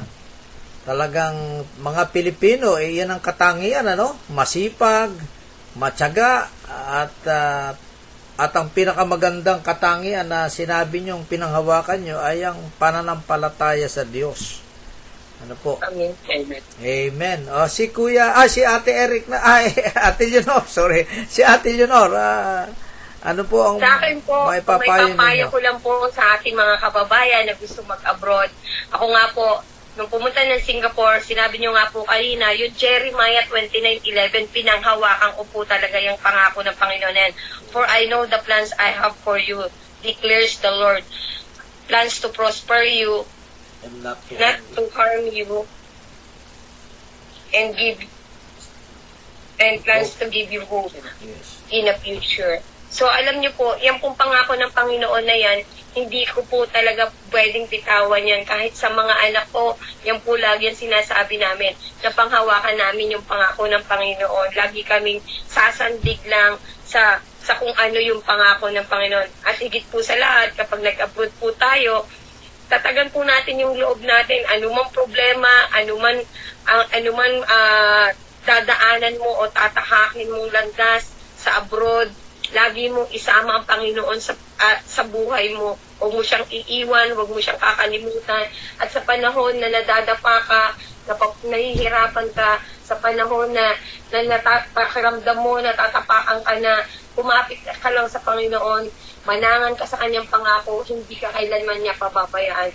talagang 0.90 1.62
mga 1.78 2.10
Pilipino, 2.10 2.74
eh, 2.74 2.98
yan 2.98 3.14
ang 3.14 3.22
katangian, 3.22 3.86
ano? 3.86 4.18
Masipag, 4.34 5.14
matyaga, 5.78 6.50
at 6.66 7.14
ah, 7.30 7.78
at 8.40 8.56
ang 8.56 8.72
pinakamagandang 8.72 9.60
katangian 9.60 10.24
na 10.24 10.48
sinabi 10.48 11.04
niyong 11.04 11.28
pinanghawakan 11.28 12.00
niyo 12.00 12.16
ay 12.24 12.40
ang 12.40 12.56
pananampalataya 12.80 13.84
sa 13.84 14.02
Diyos. 14.02 14.64
Ano 15.44 15.54
po? 15.60 15.76
Amen. 15.84 16.16
Amen. 16.24 16.62
Amen. 16.80 17.40
O, 17.52 17.68
si 17.68 17.92
Kuya, 17.92 18.32
ah, 18.34 18.48
si 18.48 18.64
Ate 18.64 18.96
Eric 18.96 19.28
na, 19.28 19.44
ay, 19.44 19.70
Ate 20.08 20.26
Junor, 20.26 20.64
sorry. 20.66 21.04
Si 21.28 21.44
Ate 21.44 21.76
Junor, 21.76 22.10
ah, 22.16 22.64
ano 23.20 23.44
po 23.44 23.60
ang 23.60 23.76
Sa 23.76 24.00
akin 24.00 24.16
po, 24.24 24.48
may 24.48 24.58
may 24.58 24.62
papayo 24.64 25.12
ninyo? 25.12 25.46
ko 25.52 25.58
lang 25.60 25.76
po 25.84 25.92
sa 26.08 26.40
ating 26.40 26.56
mga 26.56 26.80
kababayan 26.80 27.44
na 27.44 27.54
gusto 27.60 27.84
mag-abroad. 27.84 28.48
Ako 28.96 29.04
nga 29.12 29.24
po, 29.36 29.46
nung 29.98 30.06
pumunta 30.06 30.38
ng 30.46 30.62
Singapore, 30.62 31.18
sinabi 31.18 31.58
nyo 31.58 31.74
nga 31.74 31.90
po 31.90 32.06
kanina, 32.06 32.54
yung 32.54 32.70
Jeremiah 32.78 33.42
29.11, 33.50 34.54
pinanghawakan 34.54 35.34
ko 35.34 35.42
po 35.50 35.58
talaga 35.66 35.98
yung 35.98 36.14
pangako 36.22 36.62
ng 36.62 36.76
Panginoon 36.78 37.14
na 37.14 37.22
yan. 37.26 37.34
For 37.74 37.82
I 37.82 38.06
know 38.06 38.22
the 38.26 38.38
plans 38.46 38.70
I 38.78 38.94
have 38.94 39.18
for 39.26 39.34
you, 39.34 39.66
declares 40.02 40.62
the 40.62 40.70
Lord. 40.70 41.02
Plans 41.90 42.22
to 42.22 42.30
prosper 42.30 42.86
you, 42.86 43.26
And 43.82 44.04
not 44.04 44.20
to 44.28 44.36
not 44.36 44.60
to 44.76 44.82
harm 44.92 45.26
you, 45.32 45.66
and 47.50 47.74
give 47.74 47.98
and 49.58 49.82
plans 49.82 50.14
to 50.20 50.30
give 50.30 50.52
you 50.52 50.62
hope 50.68 50.94
Yes. 50.94 51.64
in 51.72 51.88
the 51.90 51.96
future. 51.98 52.62
So 52.90 53.06
alam 53.06 53.38
niyo 53.38 53.54
po, 53.54 53.78
yan 53.78 54.02
pong 54.02 54.18
pangako 54.18 54.58
ng 54.58 54.74
Panginoon 54.74 55.22
na 55.22 55.36
yan, 55.38 55.62
hindi 55.94 56.26
ko 56.26 56.42
po 56.46 56.66
talaga 56.66 57.06
pwedeng 57.30 57.70
bitawan 57.70 58.26
yan. 58.26 58.42
Kahit 58.42 58.74
sa 58.74 58.90
mga 58.90 59.14
anak 59.30 59.46
ko, 59.54 59.78
yan 60.02 60.18
po 60.22 60.34
lagi 60.34 60.66
yung 60.66 60.78
sinasabi 60.78 61.38
namin, 61.38 61.70
na 62.02 62.10
panghawakan 62.10 62.74
namin 62.74 63.14
yung 63.14 63.22
pangako 63.22 63.70
ng 63.70 63.86
Panginoon. 63.86 64.50
Lagi 64.58 64.82
kaming 64.82 65.22
sasandig 65.46 66.18
lang 66.26 66.58
sa 66.82 67.22
sa 67.40 67.56
kung 67.56 67.72
ano 67.72 67.98
yung 68.02 68.20
pangako 68.26 68.74
ng 68.74 68.86
Panginoon. 68.86 69.28
At 69.46 69.56
higit 69.62 69.86
po 69.88 70.02
sa 70.02 70.18
lahat, 70.18 70.58
kapag 70.58 70.82
nag-abroad 70.82 71.32
po 71.38 71.54
tayo, 71.56 72.04
tatagan 72.70 73.10
po 73.10 73.22
natin 73.26 73.58
yung 73.58 73.74
loob 73.74 73.98
natin, 74.02 74.46
anumang 74.50 74.90
problema, 74.94 75.48
anuman, 75.74 76.20
ang 76.66 76.82
anuman 76.94 77.32
ah, 77.46 78.10
dadaanan 78.46 79.18
mo 79.18 79.42
o 79.42 79.48
tatahakin 79.50 80.30
mong 80.30 80.48
landas 80.54 81.10
sa 81.34 81.64
abroad, 81.64 82.12
lagi 82.50 82.90
mong 82.90 83.10
isama 83.14 83.58
ang 83.58 83.66
Panginoon 83.66 84.18
sa 84.18 84.34
ah, 84.58 84.78
sa 84.82 85.06
buhay 85.06 85.54
mo. 85.54 85.78
Huwag 86.00 86.12
mo 86.16 86.22
siyang 86.24 86.46
iiwan, 86.48 87.12
huwag 87.12 87.28
mo 87.28 87.38
siyang 87.38 87.60
kakalimutan. 87.60 88.48
At 88.80 88.88
sa 88.88 89.04
panahon 89.04 89.56
na 89.60 89.68
nadadapa 89.68 90.36
ka, 90.44 90.62
napap- 91.08 91.44
nahihirapan 91.44 92.28
ka, 92.32 92.60
sa 92.90 92.98
panahon 92.98 93.54
na, 93.54 93.76
na 94.10 94.18
natapakiramdam 94.26 95.38
mo, 95.38 95.62
natatapakan 95.62 96.42
ka 96.42 96.54
na, 96.58 96.82
kumapit 97.14 97.62
ka 97.62 97.90
lang 97.92 98.08
sa 98.10 98.18
Panginoon, 98.24 98.90
manangan 99.28 99.76
ka 99.76 99.86
sa 99.86 100.00
kanyang 100.00 100.26
pangako, 100.26 100.82
hindi 100.88 101.14
ka 101.20 101.30
kailanman 101.30 101.84
niya 101.84 101.94
pababayaan. 102.00 102.72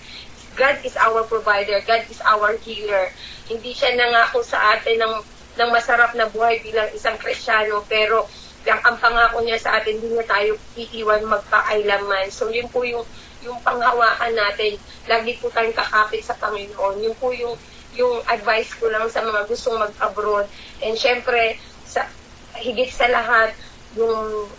God 0.55 0.77
is 0.87 0.95
our 0.95 1.27
provider, 1.27 1.83
God 1.83 2.07
is 2.07 2.23
our 2.23 2.55
healer. 2.63 3.11
Hindi 3.51 3.75
siya 3.75 3.91
nangako 3.99 4.39
sa 4.39 4.79
atin 4.79 5.03
ng, 5.03 5.15
ng 5.59 5.69
masarap 5.73 6.15
na 6.15 6.31
buhay 6.31 6.63
bilang 6.63 6.87
isang 6.95 7.19
Kristiyano, 7.19 7.83
pero 7.89 8.23
ang, 8.65 8.81
ang 8.81 8.97
pangako 8.97 9.41
niya 9.41 9.61
sa 9.61 9.77
atin, 9.79 9.97
hindi 9.97 10.13
niya 10.13 10.25
tayo 10.25 10.57
iiwan 10.77 11.25
magpakailaman. 11.25 12.29
So 12.33 12.49
yun 12.49 12.69
po 12.69 12.81
yung, 12.85 13.05
yung 13.45 13.57
panghawakan 13.61 14.33
natin. 14.33 14.77
Lagi 15.05 15.37
po 15.37 15.53
tayong 15.53 15.75
kakapit 15.77 16.25
sa 16.25 16.37
Panginoon. 16.37 17.01
Yun 17.01 17.15
po 17.17 17.29
yung, 17.31 17.53
yung 17.95 18.21
advice 18.27 18.73
ko 18.75 18.89
lang 18.89 19.05
sa 19.07 19.21
mga 19.21 19.45
gustong 19.47 19.77
mag-abroad. 19.77 20.49
And 20.81 20.97
syempre, 20.97 21.61
sa, 21.85 22.09
higit 22.57 22.89
sa 22.91 23.07
lahat, 23.07 23.53
yung 23.95 24.49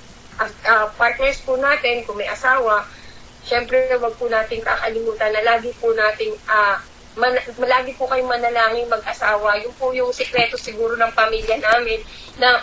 ah, 0.40 0.52
ah, 0.70 0.86
partners 0.94 1.42
po 1.44 1.58
natin, 1.58 2.06
kung 2.06 2.16
may 2.16 2.28
asawa, 2.30 2.86
syempre 3.46 3.78
wag 4.02 4.18
po 4.18 4.26
natin 4.26 4.58
kakalimutan 4.58 5.30
na 5.30 5.42
lagi 5.46 5.70
po 5.78 5.94
nating 5.94 6.34
ah 6.50 6.82
man, 7.16 7.32
lagi 7.64 7.96
po 7.96 8.04
kayong 8.04 8.28
manalangin 8.28 8.90
mag-asawa. 8.92 9.56
Yung 9.64 9.72
po 9.80 9.94
yung 9.96 10.12
sikreto 10.12 10.60
siguro 10.60 10.98
ng 11.00 11.12
pamilya 11.16 11.56
namin 11.56 12.02
na 12.36 12.60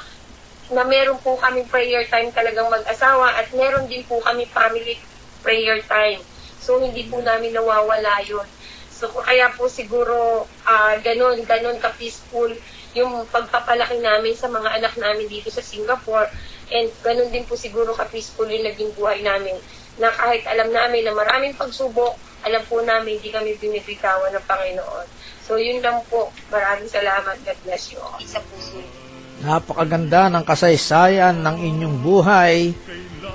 na 0.71 0.87
meron 0.87 1.19
po 1.19 1.35
kami 1.35 1.67
prayer 1.67 2.07
time 2.07 2.31
talagang 2.31 2.71
mag-asawa 2.71 3.35
at 3.35 3.51
meron 3.51 3.89
din 3.91 4.05
po 4.07 4.23
kami 4.23 4.47
family 4.47 4.95
prayer 5.43 5.83
time. 5.83 6.23
So 6.63 6.79
hindi 6.79 7.03
po 7.11 7.19
namin 7.19 7.51
nawawala 7.51 8.23
yun. 8.23 8.47
So 8.87 9.11
kaya 9.11 9.51
po 9.51 9.67
siguro 9.67 10.47
ah 10.63 10.95
ganun, 11.03 11.43
ganun 11.43 11.75
ka-peaceful 11.83 12.55
yung 12.95 13.25
pagpapalaki 13.27 13.99
namin 13.99 14.37
sa 14.37 14.47
mga 14.47 14.79
anak 14.79 14.93
namin 14.95 15.27
dito 15.27 15.51
sa 15.51 15.59
Singapore. 15.59 16.31
And 16.71 16.87
ganun 17.03 17.33
din 17.33 17.43
po 17.43 17.59
siguro 17.59 17.91
ka-peaceful 17.91 18.47
yung 18.47 18.63
naging 18.63 18.95
buhay 18.95 19.19
namin. 19.19 19.59
Na 19.99 20.07
kahit 20.13 20.47
alam 20.47 20.71
namin 20.71 21.03
na 21.03 21.11
maraming 21.11 21.57
pagsubok, 21.59 22.15
alam 22.47 22.63
po 22.65 22.79
namin 22.79 23.19
hindi 23.19 23.29
kami 23.33 23.59
binibitawan 23.59 24.31
ng 24.31 24.45
Panginoon. 24.47 25.05
So 25.43 25.59
yun 25.59 25.83
lang 25.83 25.99
po. 26.07 26.31
Maraming 26.47 26.87
salamat. 26.87 27.35
God 27.43 27.59
bless 27.67 27.91
you 27.91 27.99
all. 27.99 28.21
Sa 28.23 28.39
puso. 28.39 29.02
Napakaganda 29.43 30.31
ng 30.31 30.47
kasaysayan 30.47 31.43
ng 31.43 31.57
inyong 31.59 31.97
buhay, 31.99 32.71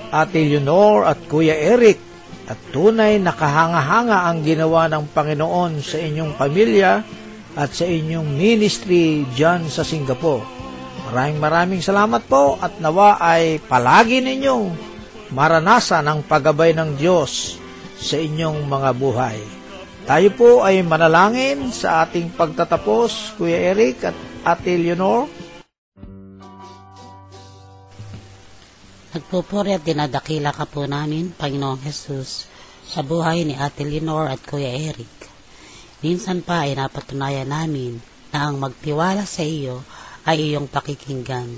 Ate 0.08 0.40
Leonor 0.40 1.04
at 1.04 1.20
Kuya 1.28 1.52
Eric. 1.52 2.00
At 2.48 2.56
tunay 2.72 3.20
nakahanga-hanga 3.20 4.24
ang 4.24 4.40
ginawa 4.40 4.88
ng 4.88 5.12
Panginoon 5.12 5.84
sa 5.84 6.00
inyong 6.00 6.32
pamilya 6.40 7.04
at 7.52 7.76
sa 7.76 7.84
inyong 7.84 8.24
ministry 8.24 9.28
dyan 9.36 9.68
sa 9.68 9.84
Singapore. 9.84 10.40
Maraming 11.12 11.36
maraming 11.36 11.82
salamat 11.84 12.24
po 12.24 12.56
at 12.56 12.80
nawa 12.80 13.20
ay 13.20 13.60
palagi 13.60 14.24
ninyong 14.24 14.72
maranasan 15.36 16.08
ang 16.08 16.24
paggabay 16.24 16.72
ng 16.72 16.96
Diyos 16.96 17.60
sa 18.00 18.16
inyong 18.16 18.64
mga 18.64 18.90
buhay. 18.96 19.38
Tayo 20.08 20.28
po 20.32 20.50
ay 20.64 20.80
manalangin 20.80 21.68
sa 21.68 22.08
ating 22.08 22.32
pagtatapos, 22.32 23.36
Kuya 23.36 23.76
Eric 23.76 24.08
at 24.08 24.16
Ate 24.40 24.72
Leonor. 24.72 25.37
Nagpupuri 29.18 29.74
at 29.74 29.82
dinadakila 29.82 30.54
ka 30.54 30.62
po 30.62 30.86
namin, 30.86 31.34
Panginoong 31.34 31.82
Jesus, 31.82 32.46
sa 32.86 33.02
buhay 33.02 33.42
ni 33.42 33.58
Ate 33.58 33.82
Lenore 33.82 34.30
at 34.30 34.38
Kuya 34.46 34.70
Eric. 34.70 35.10
Minsan 36.06 36.46
pa 36.46 36.62
ay 36.62 36.78
napatunayan 36.78 37.50
namin 37.50 37.98
na 38.30 38.46
ang 38.46 38.62
magtiwala 38.62 39.26
sa 39.26 39.42
iyo 39.42 39.82
ay 40.22 40.54
iyong 40.54 40.70
pakikinggan, 40.70 41.50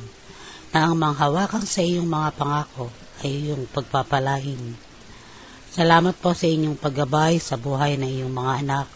na 0.72 0.88
ang 0.88 0.96
manghawakan 0.96 1.68
sa 1.68 1.84
iyong 1.84 2.08
mga 2.08 2.32
pangako 2.40 2.88
ay 3.20 3.28
iyong 3.28 3.68
pagpapalain. 3.68 4.72
Salamat 5.68 6.16
po 6.16 6.32
sa 6.32 6.48
inyong 6.48 6.80
paggabay 6.80 7.36
sa 7.44 7.60
buhay 7.60 8.00
ng 8.00 8.08
iyong 8.08 8.32
mga 8.32 8.52
anak, 8.64 8.88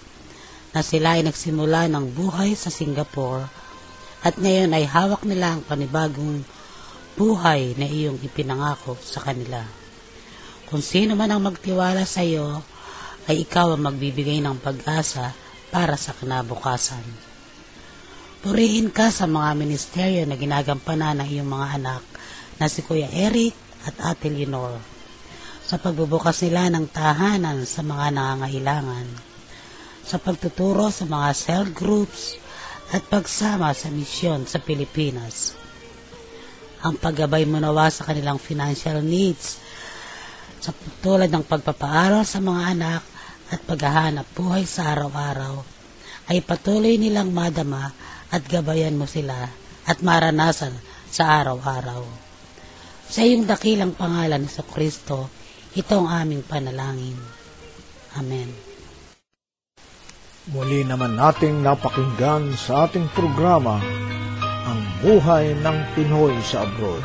na 0.73 0.81
sila 0.81 1.21
ay 1.21 1.29
nagsimula 1.29 1.85
ng 1.93 2.17
buhay 2.17 2.57
sa 2.57 2.73
Singapore 2.73 3.45
at 4.25 4.41
ngayon 4.41 4.73
ay 4.73 4.89
hawak 4.89 5.21
nila 5.29 5.53
ang 5.53 5.63
panibagong 5.69 6.49
buhay 7.15 7.79
na 7.79 7.87
iyong 7.87 8.19
ipinangako 8.19 8.99
sa 8.99 9.23
kanila. 9.23 9.63
Kung 10.67 10.83
sino 10.83 11.15
man 11.15 11.31
ang 11.31 11.47
magtiwala 11.47 12.03
sa 12.03 12.27
iyo, 12.27 12.63
ay 13.31 13.47
ikaw 13.47 13.75
ang 13.75 13.87
magbibigay 13.87 14.43
ng 14.43 14.59
pag-asa 14.59 15.33
para 15.71 15.95
sa 15.95 16.13
kinabukasan. 16.13 17.03
Purihin 18.45 18.93
ka 18.93 19.09
sa 19.09 19.25
mga 19.25 19.57
ministeryo 19.57 20.23
na 20.29 20.37
ginagampanan 20.37 21.25
ng 21.25 21.29
iyong 21.33 21.49
mga 21.49 21.69
anak 21.81 22.03
na 22.61 22.67
si 22.69 22.85
Kuya 22.85 23.09
Eric 23.09 23.57
at 23.89 23.97
Ate 24.05 24.29
Lenore 24.29 24.83
sa 25.65 25.81
pagbubukas 25.81 26.45
nila 26.45 26.69
ng 26.69 26.93
tahanan 26.93 27.65
sa 27.65 27.81
mga 27.81 28.13
nangangailangan, 28.13 29.09
sa 30.05 30.21
pagtuturo 30.21 30.93
sa 30.93 31.09
mga 31.09 31.29
cell 31.33 31.67
groups 31.73 32.37
at 32.93 33.01
pagsama 33.09 33.73
sa 33.73 33.89
misyon 33.89 34.45
sa 34.45 34.61
Pilipinas 34.61 35.64
ang 36.85 37.01
paggabay 37.01 37.49
mo 37.49 37.57
nawa 37.57 37.89
sa 37.89 38.05
kanilang 38.05 38.37
financial 38.37 39.01
needs 39.01 39.57
sa 40.61 40.77
tulad 41.01 41.33
ng 41.33 41.45
pagpapaaral 41.49 42.29
sa 42.29 42.45
mga 42.45 42.63
anak 42.77 43.03
at 43.49 43.61
paghahanap 43.65 44.29
buhay 44.37 44.69
sa 44.69 44.93
araw-araw 44.93 45.65
ay 46.29 46.45
patuloy 46.45 47.01
nilang 47.01 47.33
madama 47.33 47.89
at 48.29 48.45
gabayan 48.45 48.97
mo 48.97 49.09
sila 49.09 49.49
at 49.85 49.99
maranasan 50.05 50.73
sa 51.09 51.41
araw-araw. 51.41 52.05
Sa 53.09 53.21
iyong 53.21 53.45
dakilang 53.45 53.93
pangalan 53.93 54.49
sa 54.49 54.65
Kristo, 54.65 55.29
ito 55.77 55.93
ang 56.01 56.09
aming 56.09 56.45
panalangin. 56.45 57.17
Amen. 58.17 58.49
Muli 60.53 60.85
naman 60.85 61.17
nating 61.17 61.65
napakinggan 61.65 62.53
sa 62.57 62.89
ating 62.89 63.09
programa 63.13 63.81
ang 64.65 64.81
buhay 65.05 65.53
ng 65.61 65.79
Pinoy 65.93 66.33
sa 66.41 66.65
abroad. 66.65 67.05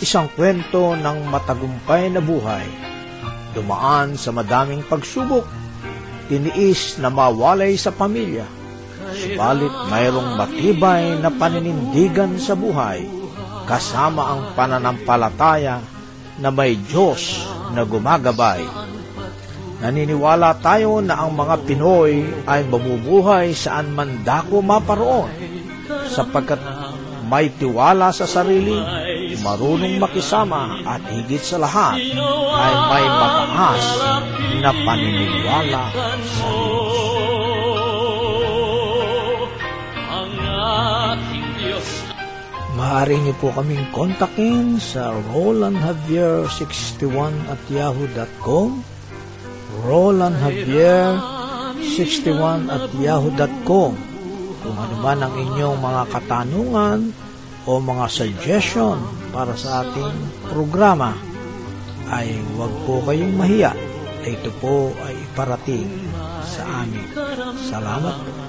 Isang 0.00 0.26
kwento 0.32 0.96
ng 0.96 1.28
matagumpay 1.28 2.10
na 2.10 2.18
buhay. 2.24 2.66
Dumaan 3.52 4.16
sa 4.16 4.32
madaming 4.32 4.80
pagsubok, 4.88 5.44
tiniis 6.32 6.96
na 6.96 7.12
mawalay 7.12 7.76
sa 7.76 7.92
pamilya. 7.92 8.48
Subalit 9.12 9.74
mayroong 9.92 10.40
matibay 10.40 11.20
na 11.20 11.28
paninindigan 11.28 12.40
sa 12.40 12.56
buhay, 12.56 13.04
kasama 13.68 14.32
ang 14.32 14.42
pananampalataya 14.56 15.84
na 16.40 16.48
may 16.48 16.80
Diyos 16.88 17.44
na 17.76 17.84
gumagabay. 17.84 18.64
Naniniwala 19.84 20.56
tayo 20.64 21.04
na 21.04 21.20
ang 21.20 21.36
mga 21.36 21.68
Pinoy 21.68 22.24
ay 22.48 22.64
mabubuhay 22.64 23.52
saan 23.52 23.92
man 23.92 24.24
dako 24.24 24.64
maparoon 24.64 25.28
sapagkat 26.08 26.60
may 27.32 27.48
tiwala 27.56 28.12
sa 28.12 28.28
sarili, 28.28 28.76
marunong 29.40 29.96
makisama 29.96 30.84
at 30.84 31.00
higit 31.08 31.40
sa 31.40 31.56
lahat 31.56 31.96
ay 32.52 32.74
may 32.92 33.08
mataas 33.08 33.86
na 34.60 34.68
paniniwala 34.84 35.88
sa 36.36 36.52
Diyos. 41.62 41.86
Maaari 42.76 43.16
niyo 43.22 43.38
po 43.38 43.54
kaming 43.54 43.86
kontakin 43.94 44.82
sa 44.82 45.14
rolandjavier61 45.32 47.32
at 47.48 47.62
yahoo.com 47.70 48.82
rolandjavier61 49.86 52.58
at 52.68 52.90
yahoo.com 53.00 54.11
kung 54.62 54.78
ano 54.78 54.96
man 55.02 55.18
ang 55.20 55.34
inyong 55.34 55.78
mga 55.78 56.02
katanungan 56.14 56.98
o 57.66 57.78
mga 57.78 58.06
suggestion 58.10 58.98
para 59.34 59.54
sa 59.54 59.86
ating 59.86 60.14
programa 60.50 61.14
ay 62.10 62.38
huwag 62.54 62.72
po 62.86 63.02
kayong 63.06 63.34
mahiya. 63.34 63.74
Ito 64.22 64.50
po 64.62 64.94
ay 65.02 65.18
iparating 65.30 65.90
sa 66.46 66.86
amin. 66.86 67.06
Salamat 67.58 68.14
po. 68.22 68.41